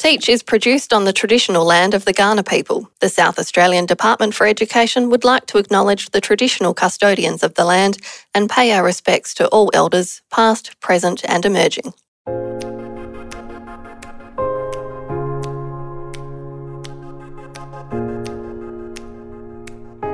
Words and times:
Teach 0.00 0.30
is 0.30 0.42
produced 0.42 0.94
on 0.94 1.04
the 1.04 1.12
traditional 1.12 1.62
land 1.62 1.92
of 1.92 2.06
the 2.06 2.14
Kaurna 2.14 2.42
people. 2.48 2.90
The 3.00 3.10
South 3.10 3.38
Australian 3.38 3.84
Department 3.84 4.34
for 4.34 4.46
Education 4.46 5.10
would 5.10 5.24
like 5.24 5.44
to 5.48 5.58
acknowledge 5.58 6.08
the 6.08 6.22
traditional 6.22 6.72
custodians 6.72 7.42
of 7.42 7.54
the 7.54 7.66
land 7.66 7.98
and 8.34 8.48
pay 8.48 8.72
our 8.72 8.82
respects 8.82 9.34
to 9.34 9.46
all 9.48 9.70
elders, 9.74 10.22
past, 10.30 10.80
present, 10.80 11.22
and 11.28 11.44
emerging. 11.44 11.92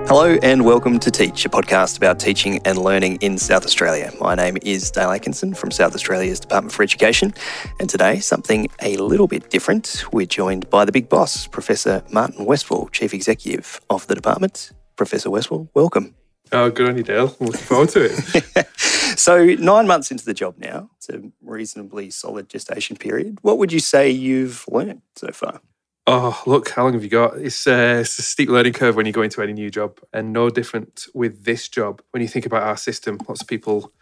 Hello 0.09 0.38
and 0.41 0.64
welcome 0.64 1.00
to 1.00 1.11
Teach, 1.11 1.45
a 1.46 1.48
podcast 1.48 1.96
about 1.96 2.20
teaching 2.20 2.61
and 2.64 2.79
learning 2.79 3.16
in 3.22 3.36
South 3.36 3.64
Australia. 3.64 4.12
My 4.21 4.36
name 4.36 4.57
is 4.62 4.89
Dale 4.89 5.11
Atkinson 5.11 5.52
from 5.52 5.72
South 5.72 5.96
Australia's 5.96 6.39
Department 6.39 6.72
for 6.72 6.84
Education, 6.84 7.34
and 7.80 7.90
today 7.90 8.21
something 8.21 8.68
a 8.82 8.98
little 8.98 9.27
bit 9.27 9.50
different. 9.50 10.04
We're 10.12 10.27
joined 10.27 10.71
by 10.71 10.84
the 10.84 10.93
big 10.93 11.08
boss, 11.08 11.48
Professor 11.48 12.04
Martin 12.13 12.46
Westwell, 12.46 12.89
Chief 12.93 13.13
Executive 13.13 13.80
of 13.90 14.07
the 14.07 14.14
department. 14.14 14.71
Professor 14.94 15.29
Westwell, 15.29 15.68
welcome. 15.75 16.14
Oh, 16.52 16.71
good 16.71 16.88
on 16.88 16.96
you, 16.96 17.02
Dale. 17.02 17.35
I'm 17.41 17.46
looking 17.46 17.61
forward 17.63 17.88
to 17.88 18.04
it. 18.04 18.66
so, 19.18 19.44
nine 19.44 19.88
months 19.88 20.13
into 20.13 20.25
the 20.25 20.35
job 20.35 20.54
now, 20.57 20.88
it's 20.99 21.08
a 21.08 21.21
reasonably 21.43 22.11
solid 22.11 22.49
gestation 22.49 22.96
period. 22.96 23.38
What 23.43 23.58
would 23.58 23.72
you 23.72 23.80
say 23.80 24.08
you've 24.08 24.66
learned 24.68 25.02
so 25.16 25.32
far? 25.32 25.61
Oh, 26.08 26.40
look, 26.46 26.68
how 26.70 26.84
long 26.84 26.92
have 26.92 27.02
you 27.02 27.10
got? 27.10 27.36
It's, 27.36 27.66
uh, 27.66 27.98
it's 28.00 28.16
a 28.18 28.22
steep 28.22 28.48
learning 28.48 28.74
curve 28.74 28.94
when 28.94 29.06
you 29.06 29.12
go 29.12 29.22
into 29.22 29.42
any 29.42 29.52
new 29.52 29.70
job, 29.70 29.98
and 30.12 30.32
no 30.32 30.50
different 30.50 31.06
with 31.14 31.44
this 31.44 31.68
job. 31.68 32.00
When 32.12 32.22
you 32.22 32.28
think 32.28 32.46
about 32.46 32.62
our 32.62 32.77
system, 32.77 33.19
lots 33.28 33.41
of 33.41 33.48
people 33.48 33.92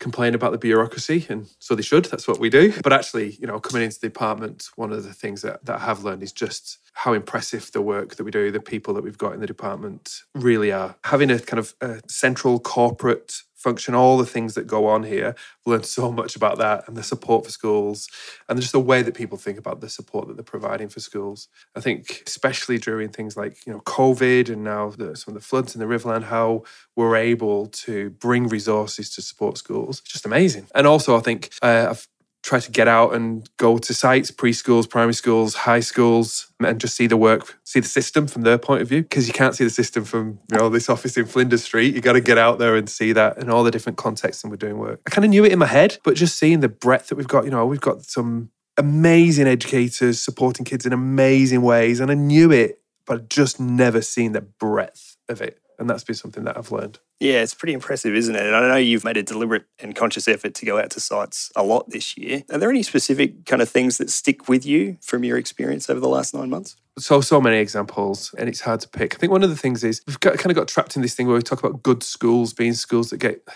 complain 0.00 0.34
about 0.34 0.50
the 0.50 0.58
bureaucracy, 0.58 1.26
and 1.28 1.48
so 1.60 1.76
they 1.76 1.82
should. 1.82 2.06
That's 2.06 2.26
what 2.26 2.40
we 2.40 2.50
do. 2.50 2.72
But 2.82 2.92
actually, 2.92 3.32
you 3.32 3.46
know, 3.46 3.60
coming 3.60 3.84
into 3.84 4.00
the 4.00 4.08
department, 4.08 4.70
one 4.74 4.92
of 4.92 5.04
the 5.04 5.12
things 5.12 5.42
that, 5.42 5.64
that 5.64 5.80
I 5.80 5.84
have 5.84 6.02
learned 6.02 6.24
is 6.24 6.32
just 6.32 6.78
how 6.92 7.12
impressive 7.12 7.70
the 7.72 7.82
work 7.82 8.16
that 8.16 8.24
we 8.24 8.32
do, 8.32 8.50
the 8.50 8.60
people 8.60 8.94
that 8.94 9.04
we've 9.04 9.18
got 9.18 9.32
in 9.32 9.40
the 9.40 9.46
department 9.46 10.22
really 10.34 10.72
are. 10.72 10.96
Having 11.04 11.30
a 11.30 11.38
kind 11.38 11.60
of 11.60 11.74
a 11.80 12.00
central 12.08 12.58
corporate 12.58 13.42
function, 13.58 13.94
all 13.94 14.16
the 14.16 14.26
things 14.26 14.54
that 14.54 14.66
go 14.66 14.86
on 14.86 15.02
here. 15.02 15.34
I've 15.36 15.66
learned 15.66 15.86
so 15.86 16.10
much 16.12 16.36
about 16.36 16.58
that 16.58 16.86
and 16.86 16.96
the 16.96 17.02
support 17.02 17.44
for 17.44 17.50
schools 17.50 18.08
and 18.48 18.60
just 18.60 18.72
the 18.72 18.80
way 18.80 19.02
that 19.02 19.14
people 19.14 19.36
think 19.36 19.58
about 19.58 19.80
the 19.80 19.88
support 19.88 20.28
that 20.28 20.36
they're 20.36 20.44
providing 20.44 20.88
for 20.88 21.00
schools. 21.00 21.48
I 21.74 21.80
think, 21.80 22.22
especially 22.26 22.78
during 22.78 23.08
things 23.08 23.36
like, 23.36 23.66
you 23.66 23.72
know, 23.72 23.80
COVID 23.80 24.48
and 24.48 24.62
now 24.64 24.90
the, 24.90 25.16
some 25.16 25.34
of 25.34 25.40
the 25.40 25.46
floods 25.46 25.74
in 25.74 25.80
the 25.80 25.86
Riverland, 25.86 26.24
how 26.24 26.62
we're 26.96 27.16
able 27.16 27.66
to 27.66 28.10
bring 28.10 28.48
resources 28.48 29.10
to 29.14 29.22
support 29.22 29.58
schools. 29.58 30.00
It's 30.00 30.12
just 30.12 30.26
amazing. 30.26 30.68
And 30.74 30.86
also, 30.86 31.16
I 31.16 31.20
think 31.20 31.50
uh, 31.60 31.88
I've 31.90 32.08
try 32.48 32.58
to 32.58 32.70
get 32.70 32.88
out 32.88 33.14
and 33.14 33.48
go 33.58 33.76
to 33.76 33.92
sites, 33.92 34.30
preschools, 34.30 34.88
primary 34.88 35.12
schools, 35.12 35.54
high 35.54 35.80
schools, 35.80 36.48
and 36.60 36.80
just 36.80 36.96
see 36.96 37.06
the 37.06 37.16
work, 37.16 37.58
see 37.62 37.78
the 37.78 37.88
system 37.88 38.26
from 38.26 38.42
their 38.42 38.56
point 38.56 38.80
of 38.80 38.88
view. 38.88 39.02
Because 39.02 39.28
you 39.28 39.34
can't 39.34 39.54
see 39.54 39.64
the 39.64 39.70
system 39.70 40.04
from 40.04 40.38
you 40.50 40.58
know 40.58 40.70
this 40.70 40.88
office 40.88 41.16
in 41.18 41.26
Flinders 41.26 41.62
Street. 41.62 41.94
You 41.94 42.00
got 42.00 42.14
to 42.14 42.22
get 42.22 42.38
out 42.38 42.58
there 42.58 42.74
and 42.74 42.88
see 42.88 43.12
that 43.12 43.36
in 43.36 43.50
all 43.50 43.64
the 43.64 43.70
different 43.70 43.98
contexts 43.98 44.42
and 44.42 44.50
we're 44.50 44.56
doing 44.56 44.78
work. 44.78 45.00
I 45.06 45.10
kind 45.10 45.26
of 45.26 45.30
knew 45.30 45.44
it 45.44 45.52
in 45.52 45.58
my 45.58 45.66
head, 45.66 45.98
but 46.04 46.16
just 46.16 46.38
seeing 46.38 46.60
the 46.60 46.70
breadth 46.70 47.08
that 47.08 47.16
we've 47.16 47.28
got, 47.28 47.44
you 47.44 47.50
know, 47.50 47.66
we've 47.66 47.80
got 47.80 48.04
some 48.04 48.50
amazing 48.78 49.46
educators 49.46 50.20
supporting 50.20 50.64
kids 50.64 50.86
in 50.86 50.92
amazing 50.94 51.60
ways, 51.60 52.00
and 52.00 52.10
I 52.10 52.14
knew 52.14 52.50
it, 52.50 52.80
but 53.04 53.18
I'd 53.18 53.30
just 53.30 53.60
never 53.60 54.00
seen 54.00 54.32
the 54.32 54.40
breadth 54.40 55.16
of 55.28 55.42
it. 55.42 55.60
And 55.78 55.88
that's 55.88 56.02
been 56.02 56.16
something 56.16 56.42
that 56.44 56.56
I've 56.56 56.72
learned. 56.72 56.98
Yeah, 57.20 57.42
it's 57.42 57.54
pretty 57.54 57.72
impressive, 57.72 58.14
isn't 58.14 58.34
it? 58.34 58.44
And 58.44 58.54
I 58.56 58.68
know 58.68 58.76
you've 58.76 59.04
made 59.04 59.16
a 59.16 59.22
deliberate 59.22 59.64
and 59.78 59.94
conscious 59.94 60.26
effort 60.26 60.54
to 60.54 60.66
go 60.66 60.78
out 60.78 60.90
to 60.90 61.00
sites 61.00 61.52
a 61.54 61.62
lot 61.62 61.90
this 61.90 62.16
year. 62.16 62.42
Are 62.50 62.58
there 62.58 62.70
any 62.70 62.82
specific 62.82 63.46
kind 63.46 63.62
of 63.62 63.68
things 63.68 63.98
that 63.98 64.10
stick 64.10 64.48
with 64.48 64.66
you 64.66 64.98
from 65.00 65.22
your 65.22 65.38
experience 65.38 65.88
over 65.88 66.00
the 66.00 66.08
last 66.08 66.34
nine 66.34 66.50
months? 66.50 66.76
So, 66.98 67.20
so 67.20 67.40
many 67.40 67.58
examples, 67.58 68.34
and 68.36 68.48
it's 68.48 68.62
hard 68.62 68.80
to 68.80 68.88
pick. 68.88 69.14
I 69.14 69.18
think 69.18 69.30
one 69.30 69.44
of 69.44 69.50
the 69.50 69.56
things 69.56 69.84
is 69.84 70.02
we've 70.08 70.18
got, 70.18 70.36
kind 70.38 70.50
of 70.50 70.56
got 70.56 70.66
trapped 70.66 70.96
in 70.96 71.02
this 71.02 71.14
thing 71.14 71.28
where 71.28 71.36
we 71.36 71.42
talk 71.42 71.60
about 71.62 71.82
good 71.84 72.02
schools 72.02 72.52
being 72.52 72.72
schools 72.72 73.10
that 73.10 73.18
get, 73.18 73.46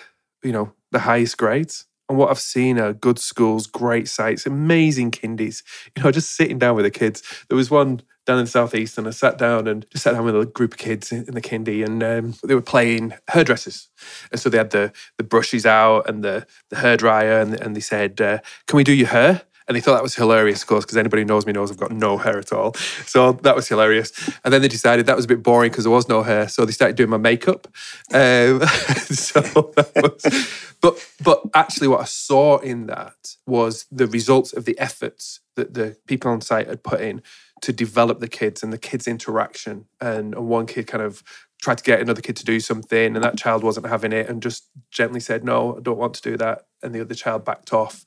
you 0.44 0.52
know, 0.52 0.72
the 0.92 1.00
highest 1.00 1.38
grades. 1.38 1.86
And 2.08 2.18
what 2.18 2.30
I've 2.30 2.38
seen 2.38 2.78
are 2.78 2.92
good 2.92 3.18
schools, 3.18 3.66
great 3.66 4.06
sites, 4.06 4.46
amazing 4.46 5.10
kindies. 5.10 5.62
You 5.96 6.04
know, 6.04 6.10
just 6.12 6.36
sitting 6.36 6.58
down 6.58 6.76
with 6.76 6.84
the 6.84 6.90
kids. 6.90 7.22
There 7.48 7.56
was 7.56 7.70
one 7.70 8.02
down 8.26 8.38
in 8.38 8.44
the 8.44 8.50
southeast, 8.50 8.98
and 8.98 9.06
I 9.06 9.10
sat 9.10 9.38
down 9.38 9.66
and 9.66 9.86
just 9.90 10.04
sat 10.04 10.12
down 10.12 10.24
with 10.24 10.38
a 10.40 10.46
group 10.46 10.74
of 10.74 10.78
kids 10.78 11.12
in, 11.12 11.24
the 11.24 11.40
kindy, 11.40 11.84
and 11.84 12.02
um, 12.02 12.34
they 12.44 12.54
were 12.54 12.62
playing 12.62 13.14
hairdressers, 13.28 13.88
and 14.30 14.40
so 14.40 14.48
they 14.48 14.58
had 14.58 14.70
the 14.70 14.92
the 15.18 15.24
brushes 15.24 15.66
out 15.66 16.08
and 16.08 16.22
the 16.22 16.46
the 16.70 16.76
hair 16.76 16.96
dryer, 16.96 17.40
and, 17.40 17.54
and 17.60 17.74
they 17.74 17.80
said, 17.80 18.20
uh, 18.20 18.38
"Can 18.66 18.76
we 18.76 18.84
do 18.84 18.92
your 18.92 19.08
hair?" 19.08 19.42
And 19.68 19.76
they 19.76 19.80
thought 19.80 19.94
that 19.94 20.02
was 20.02 20.16
hilarious, 20.16 20.62
of 20.62 20.68
course, 20.68 20.84
because 20.84 20.96
anybody 20.96 21.22
who 21.22 21.26
knows 21.26 21.46
me 21.46 21.52
knows 21.52 21.70
I've 21.70 21.76
got 21.76 21.92
no 21.92 22.18
hair 22.18 22.36
at 22.38 22.52
all. 22.52 22.74
So 23.06 23.32
that 23.32 23.54
was 23.54 23.68
hilarious. 23.68 24.12
And 24.44 24.52
then 24.52 24.60
they 24.60 24.68
decided 24.68 25.06
that 25.06 25.16
was 25.16 25.24
a 25.24 25.28
bit 25.28 25.42
boring 25.42 25.70
because 25.70 25.84
there 25.84 25.92
was 25.92 26.08
no 26.08 26.22
hair. 26.22 26.48
So 26.48 26.64
they 26.64 26.72
started 26.72 26.96
doing 26.96 27.10
my 27.10 27.16
makeup. 27.16 27.68
Um, 28.12 28.60
so 28.96 29.72
was, 29.96 30.74
but 30.80 31.08
but 31.22 31.42
actually, 31.54 31.88
what 31.88 32.00
I 32.00 32.04
saw 32.04 32.58
in 32.58 32.86
that 32.86 33.36
was 33.46 33.86
the 33.90 34.06
results 34.06 34.52
of 34.52 34.64
the 34.64 34.78
efforts 34.78 35.40
that 35.54 35.74
the 35.74 35.96
people 36.06 36.30
on 36.30 36.40
site 36.40 36.66
had 36.66 36.82
put 36.82 37.00
in 37.00 37.22
to 37.62 37.72
develop 37.72 38.20
the 38.20 38.28
kids 38.28 38.62
and 38.62 38.72
the 38.72 38.78
kids' 38.78 39.08
interaction. 39.08 39.86
And, 40.00 40.34
one 40.34 40.66
kid 40.66 40.86
kind 40.86 41.02
of 41.02 41.22
tried 41.60 41.78
to 41.78 41.84
get 41.84 42.00
another 42.00 42.20
kid 42.20 42.36
to 42.36 42.44
do 42.44 42.60
something, 42.60 43.14
and 43.14 43.24
that 43.24 43.38
child 43.38 43.62
wasn't 43.62 43.86
having 43.86 44.12
it, 44.12 44.28
and 44.28 44.42
just 44.42 44.68
gently 44.90 45.20
said, 45.20 45.44
"No, 45.44 45.76
I 45.76 45.80
don't 45.80 45.98
want 45.98 46.14
to 46.14 46.22
do 46.22 46.36
that," 46.36 46.66
and 46.82 46.94
the 46.94 47.00
other 47.00 47.14
child 47.14 47.44
backed 47.44 47.72
off. 47.72 48.04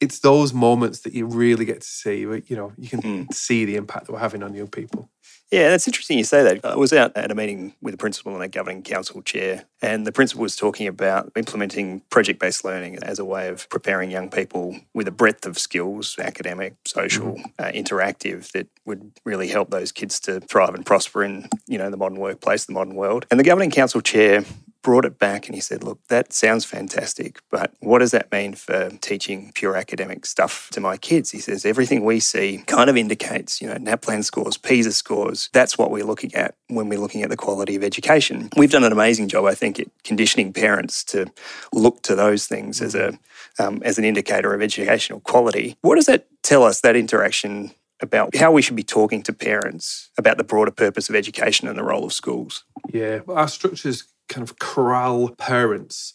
It's 0.00 0.20
those 0.20 0.52
moments 0.52 1.00
that 1.00 1.12
you 1.12 1.26
really 1.26 1.64
get 1.64 1.80
to 1.80 1.86
see. 1.86 2.20
You 2.20 2.42
know, 2.50 2.72
you 2.78 2.88
can 2.88 3.02
mm. 3.02 3.34
see 3.34 3.64
the 3.64 3.76
impact 3.76 4.06
that 4.06 4.12
we're 4.12 4.18
having 4.18 4.42
on 4.42 4.54
young 4.54 4.68
people. 4.68 5.10
Yeah, 5.54 5.68
that's 5.68 5.86
interesting 5.86 6.18
you 6.18 6.24
say 6.24 6.42
that. 6.42 6.64
I 6.64 6.74
was 6.74 6.92
out 6.92 7.16
at 7.16 7.30
a 7.30 7.34
meeting 7.36 7.74
with 7.80 7.94
a 7.94 7.96
principal 7.96 8.34
and 8.34 8.42
a 8.42 8.48
governing 8.48 8.82
council 8.82 9.22
chair, 9.22 9.66
and 9.80 10.04
the 10.04 10.10
principal 10.10 10.42
was 10.42 10.56
talking 10.56 10.88
about 10.88 11.30
implementing 11.36 12.00
project 12.10 12.40
based 12.40 12.64
learning 12.64 12.98
as 13.04 13.20
a 13.20 13.24
way 13.24 13.46
of 13.46 13.68
preparing 13.68 14.10
young 14.10 14.30
people 14.30 14.76
with 14.94 15.06
a 15.06 15.12
breadth 15.12 15.46
of 15.46 15.56
skills 15.56 16.16
academic, 16.18 16.74
social, 16.84 17.34
mm-hmm. 17.34 17.44
uh, 17.60 17.66
interactive 17.66 18.50
that 18.50 18.66
would 18.84 19.12
really 19.22 19.46
help 19.46 19.70
those 19.70 19.92
kids 19.92 20.18
to 20.18 20.40
thrive 20.40 20.74
and 20.74 20.84
prosper 20.84 21.22
in 21.22 21.48
you 21.68 21.78
know 21.78 21.88
the 21.88 21.96
modern 21.96 22.18
workplace, 22.18 22.64
the 22.64 22.72
modern 22.72 22.96
world. 22.96 23.24
And 23.30 23.38
the 23.38 23.44
governing 23.44 23.70
council 23.70 24.00
chair 24.00 24.44
brought 24.84 25.04
it 25.04 25.18
back 25.18 25.46
and 25.46 25.56
he 25.56 25.60
said, 25.60 25.82
Look, 25.82 25.98
that 26.08 26.32
sounds 26.32 26.64
fantastic, 26.64 27.40
but 27.50 27.72
what 27.80 27.98
does 27.98 28.12
that 28.12 28.30
mean 28.30 28.54
for 28.54 28.90
teaching 29.00 29.50
pure 29.54 29.76
academic 29.76 30.24
stuff 30.26 30.68
to 30.70 30.80
my 30.80 30.96
kids? 30.96 31.32
He 31.32 31.40
says, 31.40 31.64
Everything 31.64 32.04
we 32.04 32.20
see 32.20 32.58
kind 32.68 32.88
of 32.88 32.96
indicates, 32.96 33.60
you 33.60 33.66
know, 33.66 33.74
NAPLAN 33.74 34.22
scores, 34.22 34.56
PISA 34.56 34.92
scores. 34.92 35.50
That's 35.52 35.76
what 35.76 35.90
we're 35.90 36.04
looking 36.04 36.32
at 36.34 36.54
when 36.68 36.88
we're 36.88 37.00
looking 37.00 37.22
at 37.22 37.30
the 37.30 37.36
quality 37.36 37.74
of 37.74 37.82
education. 37.82 38.50
We've 38.56 38.70
done 38.70 38.84
an 38.84 38.92
amazing 38.92 39.28
job, 39.28 39.46
I 39.46 39.54
think, 39.54 39.80
at 39.80 39.88
conditioning 40.04 40.52
parents 40.52 41.02
to 41.04 41.26
look 41.72 42.02
to 42.02 42.14
those 42.14 42.46
things 42.46 42.80
as 42.80 42.94
a 42.94 43.18
um, 43.58 43.82
as 43.84 43.98
an 43.98 44.04
indicator 44.04 44.54
of 44.54 44.62
educational 44.62 45.20
quality. 45.20 45.76
What 45.80 45.96
does 45.96 46.06
that 46.06 46.26
tell 46.42 46.62
us, 46.62 46.82
that 46.82 46.94
interaction 46.94 47.72
about 48.00 48.36
how 48.36 48.52
we 48.52 48.60
should 48.62 48.76
be 48.76 48.82
talking 48.82 49.22
to 49.22 49.32
parents 49.32 50.10
about 50.18 50.36
the 50.36 50.44
broader 50.44 50.70
purpose 50.70 51.08
of 51.08 51.14
education 51.14 51.68
and 51.68 51.78
the 51.78 51.82
role 51.82 52.04
of 52.04 52.12
schools? 52.12 52.64
Yeah, 52.92 53.20
well, 53.26 53.38
our 53.38 53.48
structures 53.48 54.04
kind 54.28 54.42
of 54.42 54.58
corral 54.58 55.34
parents 55.36 56.14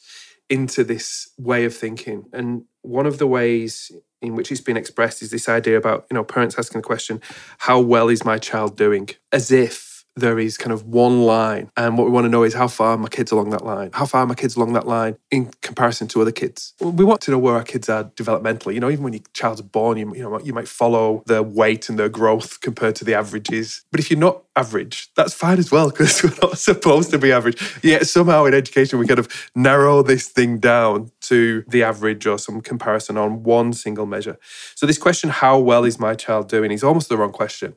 into 0.49 0.83
this 0.83 1.31
way 1.37 1.65
of 1.65 1.75
thinking. 1.75 2.25
And 2.33 2.63
one 2.81 3.05
of 3.05 3.17
the 3.17 3.27
ways 3.27 3.91
in 4.21 4.35
which 4.35 4.51
it's 4.51 4.61
been 4.61 4.77
expressed 4.77 5.21
is 5.21 5.31
this 5.31 5.47
idea 5.47 5.77
about, 5.77 6.05
you 6.09 6.15
know, 6.15 6.23
parents 6.23 6.55
asking 6.57 6.81
the 6.81 6.87
question, 6.87 7.21
how 7.59 7.79
well 7.79 8.09
is 8.09 8.25
my 8.25 8.37
child 8.37 8.75
doing? 8.75 9.09
As 9.31 9.51
if 9.51 9.88
there 10.19 10.39
is 10.39 10.57
kind 10.57 10.71
of 10.71 10.85
one 10.85 11.23
line. 11.23 11.69
And 11.75 11.97
what 11.97 12.05
we 12.05 12.11
want 12.11 12.25
to 12.25 12.29
know 12.29 12.43
is 12.43 12.53
how 12.53 12.67
far 12.67 12.97
my 12.97 13.09
kids 13.09 13.31
along 13.31 13.49
that 13.51 13.65
line? 13.65 13.89
How 13.93 14.05
far 14.05 14.25
my 14.25 14.35
kids 14.35 14.55
along 14.55 14.73
that 14.73 14.87
line 14.87 15.17
in 15.31 15.51
comparison 15.61 16.07
to 16.09 16.21
other 16.21 16.31
kids? 16.31 16.73
We 16.81 17.05
want 17.05 17.21
to 17.21 17.31
know 17.31 17.37
where 17.37 17.55
our 17.55 17.63
kids 17.63 17.89
are 17.89 18.05
developmentally. 18.05 18.73
You 18.73 18.79
know, 18.79 18.89
even 18.89 19.03
when 19.03 19.13
your 19.13 19.23
child's 19.33 19.61
born, 19.61 19.97
you, 19.97 20.13
you 20.15 20.23
know, 20.23 20.39
you 20.39 20.53
might 20.53 20.67
follow 20.67 21.23
their 21.25 21.43
weight 21.43 21.89
and 21.89 21.97
their 21.97 22.09
growth 22.09 22.61
compared 22.61 22.95
to 22.97 23.05
the 23.05 23.15
averages. 23.15 23.83
But 23.91 23.99
if 23.99 24.09
you're 24.09 24.19
not 24.19 24.43
average, 24.55 25.09
that's 25.15 25.33
fine 25.33 25.57
as 25.57 25.71
well, 25.71 25.89
because 25.89 26.23
we're 26.23 26.35
not 26.41 26.57
supposed 26.57 27.11
to 27.11 27.17
be 27.17 27.31
average. 27.31 27.79
Yet 27.83 28.07
somehow 28.07 28.45
in 28.45 28.53
education, 28.53 28.99
we 28.99 29.07
kind 29.07 29.19
of 29.19 29.49
narrow 29.55 30.03
this 30.03 30.27
thing 30.27 30.59
down 30.59 31.11
to 31.21 31.63
the 31.67 31.83
average 31.83 32.25
or 32.27 32.37
some 32.37 32.61
comparison 32.61 33.17
on 33.17 33.43
one 33.43 33.73
single 33.73 34.05
measure. 34.05 34.37
So 34.75 34.85
this 34.85 34.97
question, 34.97 35.29
how 35.29 35.59
well 35.59 35.85
is 35.85 35.99
my 35.99 36.15
child 36.15 36.49
doing, 36.49 36.71
is 36.71 36.83
almost 36.83 37.09
the 37.09 37.17
wrong 37.17 37.31
question. 37.31 37.75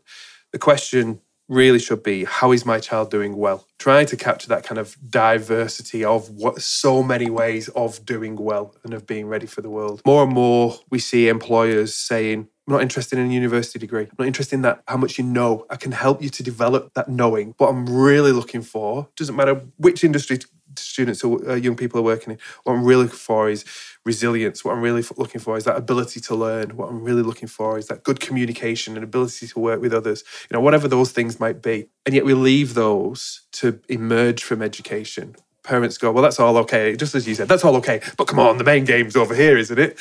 The 0.53 0.59
question 0.59 1.21
really 1.49 1.79
should 1.79 2.03
be 2.03 2.25
how 2.25 2.53
is 2.53 2.65
my 2.65 2.79
child 2.79 3.11
doing 3.11 3.37
well 3.37 3.67
trying 3.79 4.07
to 4.07 4.17
capture 4.17 4.49
that 4.49 4.65
kind 4.65 4.79
of 4.79 4.97
diversity 5.11 6.05
of 6.05 6.31
what 6.31 6.61
so 6.63 7.03
many 7.03 7.29
ways 7.29 7.69
of 7.71 8.05
doing 8.05 8.37
well 8.37 8.75
and 8.85 8.95
of 8.95 9.07
being 9.07 9.27
ready 9.27 9.47
for 9.47 9.61
the 9.61 9.71
world 9.71 10.01
more 10.07 10.23
and 10.25 10.33
more 10.33 10.77
we 10.91 10.99
see 10.99 11.29
employers 11.29 11.95
saying 11.95 12.49
I'm 12.67 12.75
not 12.75 12.83
interested 12.83 13.19
in 13.19 13.29
a 13.29 13.35
university 13.35 13.81
degree. 13.81 14.05
I'm 14.05 14.17
not 14.19 14.29
interested 14.29 14.55
in 14.55 14.63
that 14.63 14.85
how 14.87 14.97
much 14.97 15.19
you 15.19 15.25
know. 15.25 15.67
I 15.69 15.75
can 15.75 15.91
help 15.91 16.23
you 16.23 16.29
to 16.29 16.43
develop 16.45 16.95
that 16.95 17.09
knowing. 17.09 17.55
What 17.59 17.71
I'm 17.71 17.87
really 17.87 18.31
looking 18.31 18.63
for 18.63 19.09
doesn't 19.17 19.35
matter 19.35 19.63
which 19.79 20.05
industry 20.05 20.39
students 20.77 21.23
or 21.25 21.51
uh, 21.51 21.55
young 21.55 21.77
people 21.77 22.01
are 22.01 22.05
working 22.05 22.33
in. 22.33 22.39
What 22.65 22.75
I'm 22.75 22.85
really 22.85 23.05
looking 23.05 23.19
for 23.19 23.49
is 23.51 23.65
resilience. 24.05 24.65
What 24.65 24.75
I'm 24.75 24.83
really 24.83 25.05
looking 25.17 25.41
for 25.41 25.57
is 25.57 25.65
that 25.65 25.77
ability 25.77 26.21
to 26.21 26.35
learn. 26.35 26.77
What 26.77 26.89
I'm 26.89 27.03
really 27.03 27.23
looking 27.23 27.49
for 27.49 27.79
is 27.79 27.87
that 27.87 28.03
good 28.03 28.21
communication 28.21 28.97
and 28.97 29.05
ability 29.05 29.47
to 29.49 29.59
work 29.59 29.81
with 29.81 29.93
others. 29.93 30.25
You 30.51 30.55
know, 30.55 30.61
whatever 30.61 30.89
those 30.89 31.13
things 31.13 31.39
might 31.41 31.63
be. 31.63 31.89
And 32.07 32.15
yet 32.15 32.25
we 32.25 32.35
leave 32.35 32.75
those 32.75 33.43
to 33.53 33.81
emerge 33.89 34.43
from 34.43 34.63
education. 34.63 35.37
Parents 35.63 35.97
go, 35.97 36.11
well, 36.11 36.23
that's 36.23 36.41
all 36.41 36.57
okay. 36.59 36.97
Just 36.97 37.15
as 37.15 37.29
you 37.29 37.35
said, 37.35 37.49
that's 37.49 37.65
all 37.65 37.77
okay. 37.77 38.01
But 38.17 38.27
come 38.27 38.41
on, 38.41 38.59
the 38.59 38.65
main 38.65 38.85
game's 38.85 39.15
over 39.15 39.35
here, 39.35 39.57
isn't 39.57 39.79
it? 39.79 39.99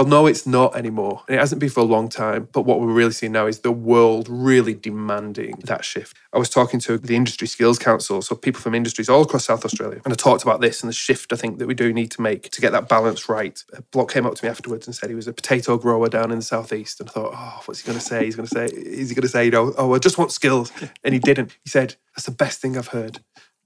Well, 0.00 0.08
no, 0.08 0.24
it's 0.24 0.46
not 0.46 0.76
anymore. 0.76 1.24
And 1.28 1.36
it 1.36 1.40
hasn't 1.40 1.60
been 1.60 1.68
for 1.68 1.80
a 1.80 1.84
long 1.84 2.08
time. 2.08 2.48
But 2.52 2.62
what 2.62 2.80
we're 2.80 2.90
really 2.90 3.12
seeing 3.12 3.32
now 3.32 3.46
is 3.46 3.58
the 3.58 3.70
world 3.70 4.28
really 4.30 4.72
demanding 4.72 5.56
that 5.64 5.84
shift. 5.84 6.16
I 6.32 6.38
was 6.38 6.48
talking 6.48 6.80
to 6.80 6.96
the 6.96 7.14
Industry 7.14 7.46
Skills 7.46 7.78
Council, 7.78 8.22
so 8.22 8.34
people 8.34 8.62
from 8.62 8.74
industries 8.74 9.10
all 9.10 9.20
across 9.20 9.44
South 9.44 9.62
Australia, 9.62 10.00
and 10.06 10.10
I 10.10 10.16
talked 10.16 10.42
about 10.42 10.62
this 10.62 10.80
and 10.80 10.88
the 10.88 10.94
shift 10.94 11.34
I 11.34 11.36
think 11.36 11.58
that 11.58 11.66
we 11.66 11.74
do 11.74 11.92
need 11.92 12.10
to 12.12 12.22
make 12.22 12.50
to 12.50 12.62
get 12.62 12.72
that 12.72 12.88
balance 12.88 13.28
right. 13.28 13.62
A 13.74 13.82
bloke 13.82 14.10
came 14.10 14.24
up 14.24 14.36
to 14.36 14.44
me 14.46 14.48
afterwards 14.48 14.86
and 14.86 14.96
said 14.96 15.10
he 15.10 15.14
was 15.14 15.28
a 15.28 15.34
potato 15.34 15.76
grower 15.76 16.08
down 16.08 16.30
in 16.30 16.38
the 16.38 16.44
southeast, 16.44 17.00
and 17.00 17.10
I 17.10 17.12
thought, 17.12 17.34
oh, 17.36 17.62
what's 17.66 17.80
he 17.80 17.86
going 17.86 17.98
to 17.98 18.04
say? 18.04 18.24
He's 18.24 18.36
going 18.36 18.48
to 18.48 18.54
say, 18.54 18.74
is 18.74 19.10
he 19.10 19.14
going 19.14 19.20
to 19.22 19.28
say, 19.28 19.44
you 19.44 19.50
know, 19.50 19.74
oh, 19.76 19.94
I 19.94 19.98
just 19.98 20.16
want 20.16 20.32
skills, 20.32 20.72
and 21.04 21.12
he 21.12 21.20
didn't. 21.20 21.58
He 21.62 21.68
said, 21.68 21.96
that's 22.16 22.24
the 22.24 22.32
best 22.32 22.62
thing 22.62 22.78
I've 22.78 22.88
heard 22.88 23.20